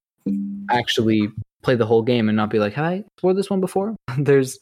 actually 0.70 1.28
play 1.62 1.74
the 1.74 1.86
whole 1.86 2.02
game 2.02 2.28
and 2.28 2.36
not 2.36 2.50
be 2.50 2.58
like 2.58 2.72
have 2.72 2.84
i 2.84 3.04
explored 3.14 3.36
this 3.36 3.50
one 3.50 3.60
before 3.60 3.94
there's 4.18 4.58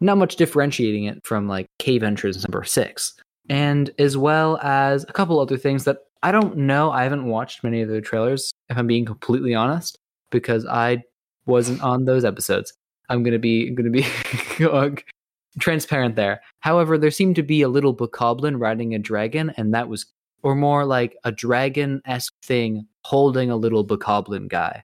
not 0.00 0.16
much 0.18 0.36
differentiating 0.36 1.04
it 1.04 1.20
from 1.24 1.46
like 1.46 1.66
cave 1.78 2.02
entrance 2.02 2.42
number 2.42 2.64
six 2.64 3.14
and 3.50 3.90
as 3.98 4.16
well 4.16 4.56
as 4.62 5.04
a 5.04 5.12
couple 5.12 5.38
other 5.38 5.58
things 5.58 5.84
that 5.84 5.98
i 6.22 6.32
don't 6.32 6.56
know 6.56 6.90
i 6.90 7.02
haven't 7.02 7.26
watched 7.26 7.62
many 7.62 7.82
of 7.82 7.88
the 7.90 8.00
trailers 8.00 8.50
if 8.70 8.78
i'm 8.78 8.86
being 8.86 9.04
completely 9.04 9.54
honest 9.54 9.98
because 10.30 10.64
i 10.66 11.02
wasn't 11.46 11.80
on 11.82 12.04
those 12.06 12.24
episodes 12.24 12.72
i'm 13.10 13.22
gonna 13.22 13.38
be 13.38 13.68
I'm 13.68 13.74
gonna 13.74 13.90
be 13.90 14.06
uh, 14.64 14.90
transparent 15.58 16.16
there 16.16 16.40
however 16.60 16.96
there 16.96 17.10
seemed 17.10 17.36
to 17.36 17.42
be 17.42 17.60
a 17.62 17.68
little 17.68 17.94
bokoblin 17.94 18.58
riding 18.58 18.94
a 18.94 18.98
dragon 18.98 19.52
and 19.58 19.74
that 19.74 19.88
was 19.88 20.06
or 20.42 20.54
more 20.54 20.84
like 20.84 21.16
a 21.24 21.32
dragon 21.32 22.00
esque 22.06 22.32
thing 22.42 22.86
holding 23.04 23.50
a 23.50 23.56
little 23.56 23.86
bokoblin 23.86 24.48
guy. 24.48 24.82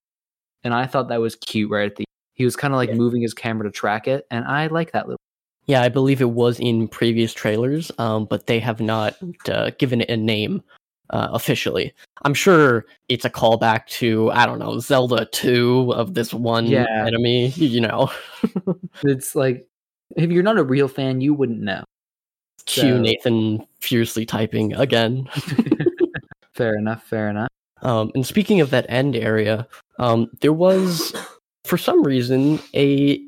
And 0.65 0.75
I 0.75 0.87
thought 0.87 1.09
that 1.09 1.21
was 1.21 1.37
cute 1.37 1.71
right 1.71 1.91
at 1.91 1.97
the 1.97 2.05
he 2.35 2.45
was 2.45 2.57
kind 2.57 2.75
of 2.75 2.77
like 2.77 2.91
Yeah. 2.91 2.97
moving 2.97 3.23
his 3.23 3.33
camera 3.33 3.65
to 3.67 3.71
track 3.71 4.07
it, 4.09 4.27
and 4.31 4.45
I 4.45 4.67
like 4.67 4.93
that 4.93 5.07
little 5.07 5.21
Yeah, 5.67 5.83
I 5.83 5.89
believe 5.89 6.21
it 6.21 6.31
was 6.31 6.61
in 6.61 6.87
previous 6.89 7.33
trailers, 7.35 7.91
um, 7.99 8.25
but 8.27 8.47
they 8.47 8.61
have 8.61 8.81
not 8.81 9.17
uh, 9.49 9.71
given 9.79 10.01
it 10.01 10.09
a 10.11 10.17
name 10.17 10.63
uh, 11.11 11.29
officially. 11.33 11.93
I'm 12.23 12.35
sure 12.35 12.87
it's 13.09 13.25
a 13.25 13.31
callback 13.31 13.87
to 13.99 14.31
I 14.31 14.47
don't 14.47 14.59
know 14.61 14.79
Zelda 14.79 15.27
2 15.27 15.93
of 15.95 16.15
this 16.15 16.33
one 16.33 16.67
Yeah. 16.67 16.87
enemy. 17.07 17.49
You 17.51 17.81
know, 17.81 18.11
it's 19.03 19.35
like 19.35 19.67
if 20.17 20.31
you're 20.31 20.43
not 20.45 20.59
a 20.59 20.65
real 20.65 20.89
fan, 20.89 21.21
you 21.21 21.35
wouldn't 21.35 21.61
know. 21.63 21.83
cue 22.67 22.83
So- 22.95 23.01
Nathan 23.01 23.67
fiercely 23.81 24.25
typing 24.27 24.73
again. 24.75 25.29
Fair 26.55 26.75
enough, 26.79 27.03
fair 27.05 27.29
enough. 27.29 27.49
Um, 27.83 28.11
and 28.15 28.27
speaking 28.27 28.63
of 28.63 28.71
that 28.71 28.87
end 28.89 29.15
area, 29.15 29.69
um, 29.99 30.31
there 30.41 30.55
was, 30.55 31.13
for 31.67 31.77
some 31.77 32.03
reason, 32.03 32.59
a 32.75 33.19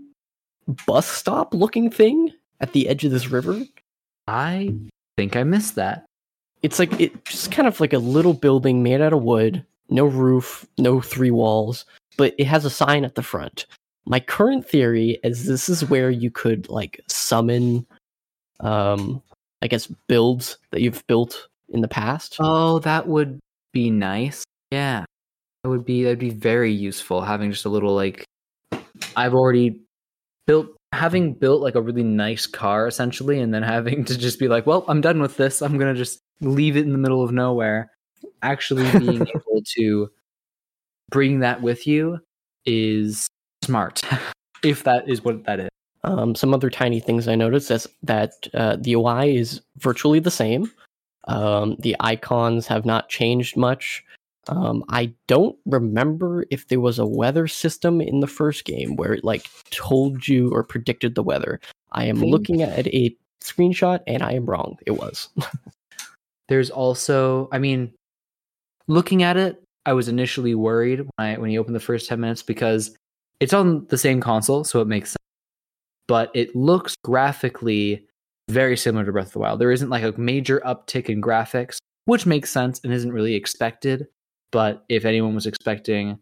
bus 0.86 1.06
stop 1.06 1.54
looking 1.54 1.90
thing 1.90 2.32
at 2.60 2.72
the 2.72 2.88
edge 2.88 3.04
of 3.04 3.10
this 3.10 3.28
river. 3.28 3.62
I 4.26 4.74
think 5.16 5.36
I 5.36 5.42
missed 5.42 5.74
that. 5.76 6.04
It's 6.62 6.78
like 6.78 7.00
it's 7.00 7.16
just 7.24 7.52
kind 7.52 7.68
of 7.68 7.80
like 7.80 7.92
a 7.92 7.98
little 7.98 8.34
building 8.34 8.82
made 8.82 9.00
out 9.00 9.12
of 9.12 9.22
wood, 9.22 9.64
no 9.90 10.04
roof, 10.04 10.66
no 10.76 11.00
three 11.00 11.30
walls, 11.30 11.84
but 12.16 12.34
it 12.38 12.46
has 12.46 12.64
a 12.64 12.70
sign 12.70 13.04
at 13.04 13.14
the 13.14 13.22
front. 13.22 13.66
My 14.06 14.20
current 14.20 14.68
theory 14.68 15.18
is 15.22 15.46
this 15.46 15.68
is 15.68 15.88
where 15.88 16.10
you 16.10 16.30
could 16.30 16.68
like 16.68 17.00
summon, 17.08 17.86
um, 18.60 19.22
I 19.62 19.68
guess 19.68 19.86
builds 20.08 20.58
that 20.72 20.80
you've 20.80 21.06
built 21.06 21.48
in 21.68 21.80
the 21.80 21.88
past. 21.88 22.36
Oh, 22.40 22.80
that 22.80 23.06
would 23.06 23.38
be 23.72 23.90
nice. 23.90 24.44
Yeah. 24.70 25.04
That 25.62 25.70
would 25.70 25.84
be 25.84 26.02
that'd 26.04 26.18
be 26.18 26.30
very 26.30 26.72
useful 26.72 27.20
having 27.20 27.50
just 27.50 27.64
a 27.64 27.68
little 27.68 27.94
like 27.94 28.24
I've 29.16 29.34
already 29.34 29.80
built 30.48 30.66
having 30.92 31.34
built 31.34 31.60
like 31.60 31.74
a 31.74 31.82
really 31.82 32.02
nice 32.02 32.46
car 32.46 32.86
essentially 32.86 33.38
and 33.40 33.52
then 33.54 33.62
having 33.62 34.04
to 34.06 34.18
just 34.18 34.40
be 34.40 34.48
like, 34.48 34.66
well, 34.66 34.84
I'm 34.88 35.00
done 35.00 35.20
with 35.20 35.36
this. 35.36 35.62
I'm 35.62 35.78
going 35.78 35.94
to 35.94 35.98
just 35.98 36.18
leave 36.40 36.76
it 36.76 36.84
in 36.84 36.92
the 36.92 36.98
middle 36.98 37.22
of 37.22 37.30
nowhere. 37.30 37.92
Actually 38.42 38.90
being 38.98 39.22
able 39.28 39.62
to 39.76 40.10
bring 41.10 41.40
that 41.40 41.62
with 41.62 41.86
you 41.86 42.18
is 42.66 43.28
smart. 43.62 44.02
if 44.64 44.82
that 44.82 45.08
is 45.08 45.22
what 45.22 45.44
that 45.44 45.60
is. 45.60 45.68
Um, 46.04 46.34
some 46.34 46.54
other 46.54 46.70
tiny 46.70 47.00
things 47.00 47.28
I 47.28 47.34
noticed 47.34 47.70
is 47.70 47.86
that 48.02 48.32
uh, 48.54 48.76
the 48.80 48.94
UI 48.94 49.36
is 49.36 49.60
virtually 49.76 50.20
the 50.20 50.30
same. 50.30 50.70
Um, 51.26 51.76
the 51.80 51.94
icons 52.00 52.66
have 52.66 52.86
not 52.86 53.08
changed 53.08 53.56
much. 53.56 54.02
Um, 54.48 54.84
I 54.88 55.12
don't 55.26 55.56
remember 55.66 56.44
if 56.50 56.68
there 56.68 56.80
was 56.80 56.98
a 56.98 57.06
weather 57.06 57.46
system 57.46 58.00
in 58.00 58.20
the 58.20 58.26
first 58.26 58.64
game 58.64 58.96
where 58.96 59.12
it 59.12 59.24
like 59.24 59.46
told 59.70 60.26
you 60.26 60.50
or 60.52 60.62
predicted 60.62 61.14
the 61.14 61.22
weather. 61.22 61.60
I 61.92 62.04
am 62.04 62.20
looking 62.20 62.62
at 62.62 62.86
a 62.88 63.14
screenshot 63.42 64.00
and 64.06 64.22
I 64.22 64.32
am 64.32 64.46
wrong. 64.46 64.78
It 64.86 64.92
was. 64.92 65.28
There's 66.48 66.70
also, 66.70 67.48
I 67.52 67.58
mean, 67.58 67.92
looking 68.86 69.22
at 69.22 69.36
it, 69.36 69.62
I 69.84 69.92
was 69.92 70.08
initially 70.08 70.54
worried 70.54 71.00
when 71.00 71.10
I 71.18 71.38
when 71.38 71.50
you 71.50 71.60
open 71.60 71.74
the 71.74 71.80
first 71.80 72.08
10 72.08 72.20
minutes 72.20 72.42
because 72.42 72.96
it's 73.40 73.52
on 73.52 73.86
the 73.88 73.98
same 73.98 74.20
console, 74.20 74.64
so 74.64 74.80
it 74.80 74.88
makes 74.88 75.10
sense. 75.10 75.16
But 76.08 76.30
it 76.34 76.56
looks 76.56 76.94
graphically 77.04 78.06
very 78.48 78.76
similar 78.76 79.04
to 79.04 79.12
Breath 79.12 79.28
of 79.28 79.32
the 79.34 79.38
Wild. 79.40 79.60
There 79.60 79.72
isn't 79.72 79.90
like 79.90 80.02
a 80.02 80.18
major 80.18 80.60
uptick 80.64 81.06
in 81.06 81.20
graphics, 81.20 81.78
which 82.06 82.26
makes 82.26 82.50
sense 82.50 82.80
and 82.82 82.92
isn't 82.92 83.12
really 83.12 83.34
expected. 83.34 84.08
But 84.50 84.84
if 84.88 85.04
anyone 85.04 85.34
was 85.34 85.46
expecting 85.46 86.18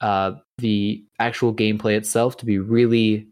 uh, 0.00 0.32
the 0.58 1.04
actual 1.18 1.54
gameplay 1.54 1.96
itself 1.96 2.36
to 2.38 2.46
be 2.46 2.58
really 2.58 3.28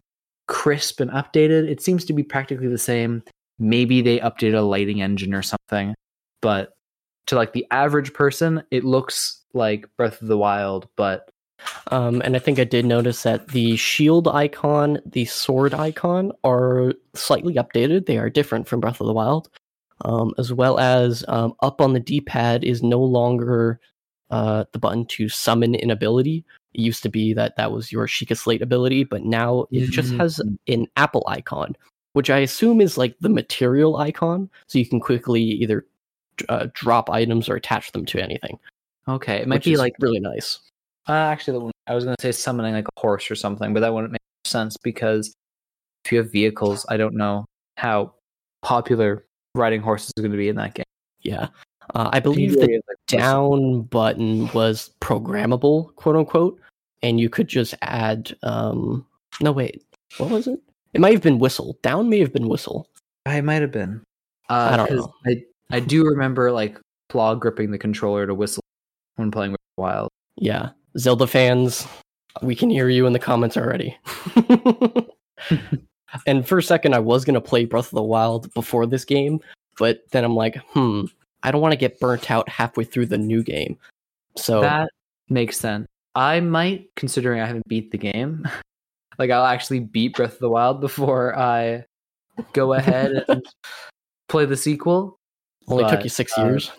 crisp 0.48 1.00
and 1.00 1.10
updated, 1.10 1.68
it 1.68 1.80
seems 1.80 2.04
to 2.06 2.12
be 2.12 2.22
practically 2.22 2.68
the 2.68 2.78
same. 2.78 3.22
Maybe 3.58 4.02
they 4.02 4.18
updated 4.18 4.58
a 4.58 4.62
lighting 4.62 5.00
engine 5.00 5.32
or 5.32 5.42
something, 5.42 5.94
but 6.42 6.72
to 7.26 7.36
like 7.36 7.52
the 7.52 7.66
average 7.70 8.12
person, 8.12 8.62
it 8.70 8.84
looks 8.84 9.42
like 9.54 9.88
Breath 9.96 10.20
of 10.20 10.28
the 10.28 10.38
Wild, 10.38 10.88
but 10.96 11.30
um, 11.90 12.20
and 12.22 12.36
I 12.36 12.38
think 12.38 12.58
I 12.58 12.64
did 12.64 12.84
notice 12.84 13.22
that 13.22 13.48
the 13.48 13.76
shield 13.76 14.28
icon, 14.28 14.98
the 15.06 15.24
sword 15.24 15.72
icon 15.72 16.32
are 16.44 16.92
slightly 17.14 17.54
updated. 17.54 18.06
They 18.06 18.18
are 18.18 18.28
different 18.28 18.68
from 18.68 18.80
Breath 18.80 19.00
of 19.00 19.06
the 19.06 19.12
Wild, 19.12 19.48
um, 20.04 20.34
as 20.38 20.52
well 20.52 20.78
as 20.78 21.24
um, 21.28 21.54
up 21.62 21.80
on 21.80 21.94
the 21.94 22.00
D 22.00 22.20
pad 22.20 22.62
is 22.62 22.82
no 22.82 23.00
longer 23.00 23.80
uh, 24.30 24.64
the 24.72 24.78
button 24.78 25.06
to 25.06 25.28
summon 25.28 25.74
an 25.76 25.90
ability. 25.90 26.44
It 26.74 26.80
used 26.80 27.02
to 27.04 27.08
be 27.08 27.32
that 27.34 27.56
that 27.56 27.72
was 27.72 27.92
your 27.92 28.06
Sheikah 28.06 28.36
Slate 28.36 28.62
ability, 28.62 29.04
but 29.04 29.24
now 29.24 29.66
it 29.70 29.84
mm-hmm. 29.84 29.90
just 29.92 30.12
has 30.14 30.40
an 30.68 30.86
apple 30.96 31.24
icon, 31.26 31.76
which 32.12 32.30
I 32.30 32.38
assume 32.38 32.80
is 32.80 32.98
like 32.98 33.16
the 33.20 33.28
material 33.28 33.96
icon, 33.96 34.50
so 34.66 34.78
you 34.78 34.86
can 34.86 35.00
quickly 35.00 35.42
either 35.42 35.86
uh, 36.48 36.68
drop 36.74 37.08
items 37.10 37.48
or 37.48 37.56
attach 37.56 37.92
them 37.92 38.04
to 38.06 38.22
anything. 38.22 38.58
Okay, 39.08 39.36
it 39.36 39.48
might 39.48 39.62
be 39.62 39.76
like 39.76 39.94
really 40.00 40.20
nice. 40.20 40.58
Uh, 41.08 41.12
actually, 41.12 41.72
I 41.86 41.94
was 41.94 42.04
going 42.04 42.16
to 42.16 42.22
say 42.22 42.32
summoning 42.32 42.74
like 42.74 42.88
a 42.88 43.00
horse 43.00 43.30
or 43.30 43.36
something, 43.36 43.72
but 43.72 43.80
that 43.80 43.94
wouldn't 43.94 44.12
make 44.12 44.20
sense 44.44 44.76
because 44.82 45.32
if 46.04 46.12
you 46.12 46.18
have 46.18 46.32
vehicles, 46.32 46.84
I 46.88 46.96
don't 46.96 47.14
know 47.14 47.44
how 47.76 48.14
popular 48.62 49.24
riding 49.54 49.80
horses 49.80 50.12
is 50.16 50.20
going 50.20 50.32
to 50.32 50.38
be 50.38 50.48
in 50.48 50.56
that 50.56 50.74
game. 50.74 50.84
Yeah, 51.22 51.48
uh, 51.94 52.10
I 52.12 52.20
believe 52.20 52.52
the 52.52 52.82
down 53.06 53.82
button 53.82 54.48
was 54.52 54.90
programmable, 55.00 55.94
quote 55.96 56.16
unquote, 56.16 56.60
and 57.02 57.20
you 57.20 57.28
could 57.28 57.48
just 57.48 57.74
add. 57.82 58.36
Um, 58.42 59.06
no, 59.40 59.52
wait, 59.52 59.82
what 60.18 60.30
was 60.30 60.46
it? 60.46 60.60
It 60.94 61.00
might 61.00 61.12
have 61.12 61.22
been 61.22 61.38
whistle. 61.38 61.78
Down 61.82 62.08
may 62.08 62.18
have 62.20 62.32
been 62.32 62.48
whistle. 62.48 62.88
I 63.26 63.40
might 63.40 63.62
have 63.62 63.72
been. 63.72 64.02
Uh, 64.48 64.70
I 64.72 64.76
don't 64.76 64.90
know. 64.90 65.14
I 65.26 65.42
I 65.70 65.80
do 65.80 66.04
remember 66.04 66.52
like 66.52 66.78
claw 67.08 67.34
gripping 67.34 67.70
the 67.70 67.78
controller 67.78 68.26
to 68.26 68.34
whistle 68.34 68.62
when 69.16 69.30
playing 69.30 69.52
with 69.52 69.60
Wild. 69.76 70.08
Yeah, 70.36 70.70
Zelda 70.98 71.26
fans, 71.26 71.86
we 72.42 72.54
can 72.54 72.70
hear 72.70 72.88
you 72.88 73.06
in 73.06 73.12
the 73.12 73.18
comments 73.18 73.56
already. 73.56 73.96
and 76.26 76.46
for 76.46 76.58
a 76.58 76.62
second, 76.62 76.94
I 76.94 76.98
was 76.98 77.24
gonna 77.24 77.40
play 77.40 77.64
Breath 77.64 77.86
of 77.86 77.96
the 77.96 78.02
Wild 78.02 78.52
before 78.54 78.86
this 78.86 79.04
game, 79.04 79.40
but 79.78 80.00
then 80.10 80.24
I'm 80.24 80.36
like, 80.36 80.56
hmm, 80.68 81.04
I 81.42 81.50
don't 81.50 81.60
want 81.60 81.72
to 81.72 81.78
get 81.78 82.00
burnt 82.00 82.30
out 82.30 82.48
halfway 82.48 82.84
through 82.84 83.06
the 83.06 83.18
new 83.18 83.42
game. 83.42 83.78
So 84.36 84.60
that 84.60 84.90
makes 85.28 85.58
sense. 85.58 85.86
I 86.14 86.40
might, 86.40 86.88
considering 86.96 87.40
I 87.40 87.46
haven't 87.46 87.68
beat 87.68 87.90
the 87.90 87.98
game, 87.98 88.48
like 89.18 89.30
I'll 89.30 89.44
actually 89.44 89.80
beat 89.80 90.16
Breath 90.16 90.34
of 90.34 90.38
the 90.38 90.50
Wild 90.50 90.80
before 90.80 91.38
I 91.38 91.84
go 92.52 92.72
ahead 92.74 93.24
and 93.28 93.44
play 94.28 94.46
the 94.46 94.56
sequel. 94.56 95.18
Only 95.68 95.84
but, 95.84 95.90
took 95.90 96.04
you 96.04 96.10
six 96.10 96.36
uh, 96.38 96.44
years. 96.44 96.70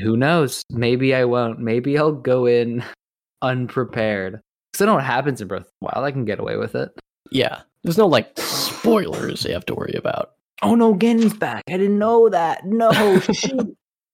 Who 0.00 0.16
knows? 0.16 0.62
Maybe 0.70 1.14
I 1.14 1.24
won't. 1.24 1.58
Maybe 1.58 1.98
I'll 1.98 2.12
go 2.12 2.46
in 2.46 2.84
unprepared. 3.42 4.40
Because 4.72 4.82
I 4.82 4.86
know 4.86 4.94
what 4.94 5.04
happens 5.04 5.40
in 5.40 5.48
Breath 5.48 5.62
of 5.62 5.72
the 5.80 5.86
Wild. 5.86 6.04
I 6.04 6.10
can 6.10 6.24
get 6.24 6.38
away 6.38 6.56
with 6.56 6.74
it. 6.74 6.90
Yeah. 7.30 7.62
There's 7.82 7.98
no 7.98 8.06
like 8.06 8.32
spoilers 8.38 9.44
you 9.44 9.52
have 9.52 9.66
to 9.66 9.74
worry 9.74 9.94
about. 9.94 10.32
Oh 10.62 10.74
no, 10.74 10.96
Gen's 10.96 11.34
back. 11.34 11.62
I 11.68 11.76
didn't 11.76 11.98
know 11.98 12.28
that. 12.28 12.64
No. 12.64 12.90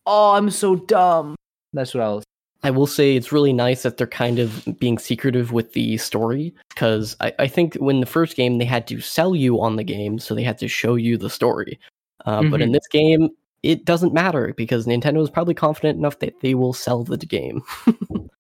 Oh, 0.07 0.33
I'm 0.33 0.51
so 0.51 0.77
dumb. 0.77 1.37
That's 1.73 1.95
what 1.95 2.03
I 2.03 2.09
was. 2.09 2.25
I 2.63 2.71
will 2.71 2.87
say 2.87 3.15
it's 3.15 3.31
really 3.31 3.53
nice 3.53 3.83
that 3.83 3.99
they're 3.99 4.07
kind 4.07 4.39
of 4.39 4.67
being 4.79 4.99
secretive 4.99 5.53
with 5.53 5.75
the 5.75 5.99
story 5.99 6.55
because 6.71 7.15
I, 7.21 7.33
I, 7.39 7.47
think 7.47 7.75
when 7.75 8.01
the 8.01 8.07
first 8.07 8.37
game 8.37 8.57
they 8.57 8.65
had 8.65 8.87
to 8.87 9.03
sell 9.03 9.37
you 9.37 9.61
on 9.61 9.77
the 9.77 9.85
game, 9.85 10.19
so 10.19 10.35
they 10.35 10.43
had 10.43 10.57
to 10.59 10.69
show 10.69 10.95
you 10.95 11.19
the 11.19 11.29
story. 11.29 11.79
Uh, 12.25 12.41
mm-hmm. 12.41 12.51
But 12.51 12.63
in 12.63 12.69
mm-hmm. 12.69 12.73
this 12.73 12.89
game, 12.89 13.29
it 13.63 13.85
doesn't 13.85 14.15
matter 14.15 14.55
because 14.57 14.87
Nintendo 14.87 15.23
is 15.23 15.29
probably 15.29 15.53
confident 15.53 15.99
enough 15.99 16.21
that 16.21 16.41
they 16.41 16.55
will 16.55 16.73
sell 16.73 17.05
the 17.05 17.19
game. 17.19 17.63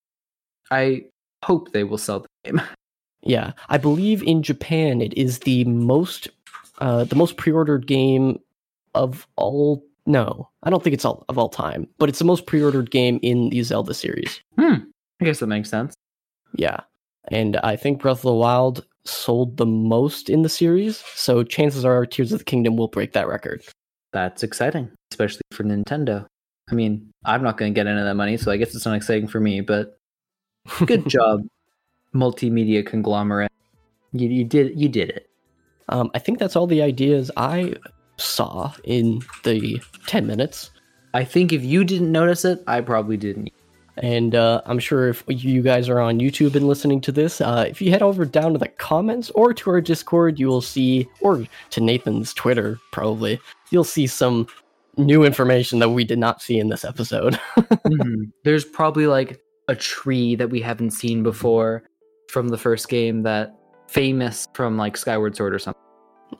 I 0.71 1.05
hope 1.43 1.73
they 1.73 1.85
will 1.85 1.99
sell 1.99 2.21
the 2.21 2.29
game. 2.45 2.63
Yeah, 3.27 3.53
I 3.71 3.79
believe 3.79 4.23
in 4.23 4.43
Japan 4.43 5.01
it 5.01 5.15
is 5.15 5.39
the 5.39 5.65
most 5.65 6.29
uh, 6.79 7.05
the 7.05 7.17
most 7.17 7.39
pre-ordered 7.39 7.87
game 7.87 8.39
of 8.95 9.27
all. 9.37 9.83
No, 10.07 10.51
I 10.63 10.71
don't 10.71 10.83
think 10.83 10.95
it's 10.95 11.05
all 11.05 11.25
of 11.29 11.39
all 11.39 11.49
time, 11.49 11.89
but 11.99 12.09
it's 12.09 12.19
the 12.19 12.25
most 12.25 12.47
pre-ordered 12.47 12.91
game 12.91 13.19
in 13.23 13.49
the 13.51 13.63
Zelda 13.63 13.95
series. 13.95 14.41
Hmm. 14.59 14.75
I 15.21 15.25
guess 15.25 15.39
that 15.41 15.47
makes 15.47 15.71
sense. 15.71 15.95
Yeah, 16.55 16.81
and 17.29 17.57
I 17.59 17.77
think 17.77 18.03
Breath 18.03 18.19
of 18.19 18.23
the 18.23 18.35
Wild 18.35 18.85
sold 19.07 19.57
the 19.57 19.67
most 19.67 20.29
in 20.29 20.43
the 20.43 20.49
series, 20.49 20.99
so 21.15 21.43
chances 21.43 21.85
are 21.85 22.05
Tears 22.05 22.33
of 22.33 22.39
the 22.39 22.45
Kingdom 22.45 22.77
will 22.77 22.89
break 22.89 23.13
that 23.13 23.29
record. 23.29 23.65
That's 24.13 24.43
exciting 24.43 24.91
especially 25.15 25.43
for 25.53 25.63
Nintendo. 25.63 26.27
I 26.71 26.75
mean, 26.75 27.11
I'm 27.25 27.43
not 27.43 27.57
going 27.57 27.73
to 27.73 27.75
get 27.75 27.87
any 27.87 27.99
of 27.99 28.05
that 28.05 28.15
money, 28.15 28.37
so 28.37 28.51
I 28.51 28.57
guess 28.57 28.75
it's 28.75 28.87
not 28.87 28.97
exciting 28.97 29.29
for 29.29 29.41
me. 29.41 29.61
But 29.61 29.97
good 30.87 31.09
job, 31.17 31.47
multimedia 32.15 32.85
conglomerate. 32.85 33.53
You, 34.13 34.29
you 34.29 34.45
did 34.45 34.79
you 34.79 34.89
did 34.89 35.11
it. 35.11 35.29
Um, 35.89 36.11
I 36.15 36.19
think 36.19 36.39
that's 36.39 36.57
all 36.57 36.67
the 36.67 36.83
ideas 36.83 37.31
I 37.37 37.75
saw 38.17 38.73
in 38.85 39.21
the 39.43 39.81
ten 40.07 40.27
minutes. 40.27 40.71
I 41.15 41.25
think 41.25 41.53
if 41.53 41.63
you 41.63 41.85
didn't 41.85 42.11
notice 42.11 42.45
it, 42.45 42.63
I 42.67 42.81
probably 42.81 43.17
didn't. 43.17 43.51
And 43.97 44.35
uh, 44.35 44.61
I'm 44.67 44.81
sure 44.81 45.09
if 45.09 45.23
you 45.29 45.63
guys 45.63 45.89
are 45.89 46.01
on 46.01 46.19
YouTube 46.19 46.57
and 46.57 46.67
listening 46.67 47.01
to 47.03 47.13
this, 47.13 47.41
uh, 47.41 47.65
if 47.69 47.81
you 47.81 47.91
head 47.91 48.03
over 48.03 48.25
down 48.25 48.53
to 48.53 48.59
the 48.59 48.69
comments 48.69 49.31
or 49.31 49.55
to 49.55 49.71
our 49.71 49.81
Discord, 49.81 50.41
you 50.41 50.49
will 50.49 50.61
see, 50.61 51.09
or 51.21 51.47
to 51.71 51.81
Nathan's 51.81 52.35
Twitter, 52.35 52.81
probably, 52.91 53.41
you'll 53.71 53.85
see 53.85 54.09
some 54.09 54.49
new 54.97 55.25
information 55.25 55.79
that 55.79 55.91
we 55.91 56.05
did 56.05 56.19
not 56.19 56.43
see 56.43 56.59
in 56.59 56.69
this 56.69 56.85
episode. 56.85 57.35
mm-hmm. 57.57 58.25
There's 58.43 58.65
probably 58.65 59.07
like 59.07 59.41
a 59.69 59.77
tree 59.77 60.35
that 60.37 60.51
we 60.51 60.61
haven't 60.61 60.91
seen 60.91 61.23
before 61.23 61.85
from 62.29 62.49
the 62.49 62.59
first 62.59 62.89
game 62.89 63.23
that 63.23 63.55
famous 63.89 64.49
from 64.55 64.77
like 64.77 64.97
Skyward 64.97 65.37
Sword 65.37 65.55
or 65.55 65.59
something. 65.59 65.81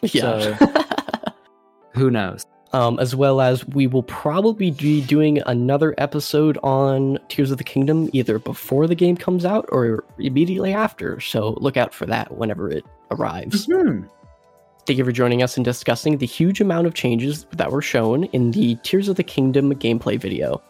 Yeah. 0.03 0.57
So, 0.59 0.84
who 1.95 2.11
knows? 2.11 2.45
Um, 2.73 2.99
as 2.99 3.15
well 3.15 3.41
as 3.41 3.65
we 3.69 3.87
will 3.87 4.03
probably 4.03 4.73
be 4.73 5.01
doing 5.03 5.41
another 5.47 5.95
episode 5.97 6.59
on 6.65 7.19
Tears 7.29 7.53
of 7.53 7.59
the 7.59 7.65
Kingdom 7.65 8.11
either 8.13 8.41
before 8.41 8.89
the 8.89 8.97
game 8.97 9.17
comes 9.17 9.45
out 9.45 9.65
or 9.71 10.05
immediately 10.19 10.73
after. 10.73 11.21
So 11.21 11.51
look 11.61 11.77
out 11.77 11.95
for 11.95 12.05
that 12.07 12.37
whenever 12.37 12.69
it 12.69 12.85
arrives. 13.13 13.69
Mm-hmm. 13.69 14.09
Thank 14.87 14.99
you 14.99 15.05
for 15.05 15.13
joining 15.13 15.43
us 15.43 15.57
and 15.57 15.65
discussing 15.65 16.19
the 16.19 16.27
huge 16.27 16.61
amount 16.61 16.87
of 16.87 16.95
changes 16.95 17.47
that 17.53 17.71
were 17.71 17.81
shown 17.81 18.25
in 18.25 18.51
the 18.51 18.77
Tears 18.83 19.09
of 19.09 19.17
the 19.17 19.23
Kingdom 19.23 19.73
gameplay 19.77 20.19
video. 20.19 20.61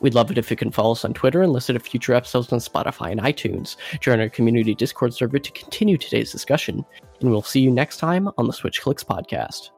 We'd 0.00 0.14
love 0.14 0.30
it 0.30 0.38
if 0.38 0.50
you 0.50 0.56
can 0.56 0.70
follow 0.70 0.92
us 0.92 1.04
on 1.04 1.14
Twitter 1.14 1.42
and 1.42 1.52
listen 1.52 1.74
to 1.74 1.80
future 1.80 2.14
episodes 2.14 2.52
on 2.52 2.58
Spotify 2.58 3.10
and 3.10 3.20
iTunes. 3.20 3.76
Join 4.00 4.20
our 4.20 4.28
community 4.28 4.74
Discord 4.74 5.14
server 5.14 5.38
to 5.38 5.52
continue 5.52 5.98
today's 5.98 6.32
discussion, 6.32 6.84
and 7.20 7.30
we'll 7.30 7.42
see 7.42 7.60
you 7.60 7.70
next 7.70 7.96
time 7.96 8.28
on 8.38 8.46
the 8.46 8.52
Switch 8.52 8.80
Clicks 8.80 9.04
podcast. 9.04 9.70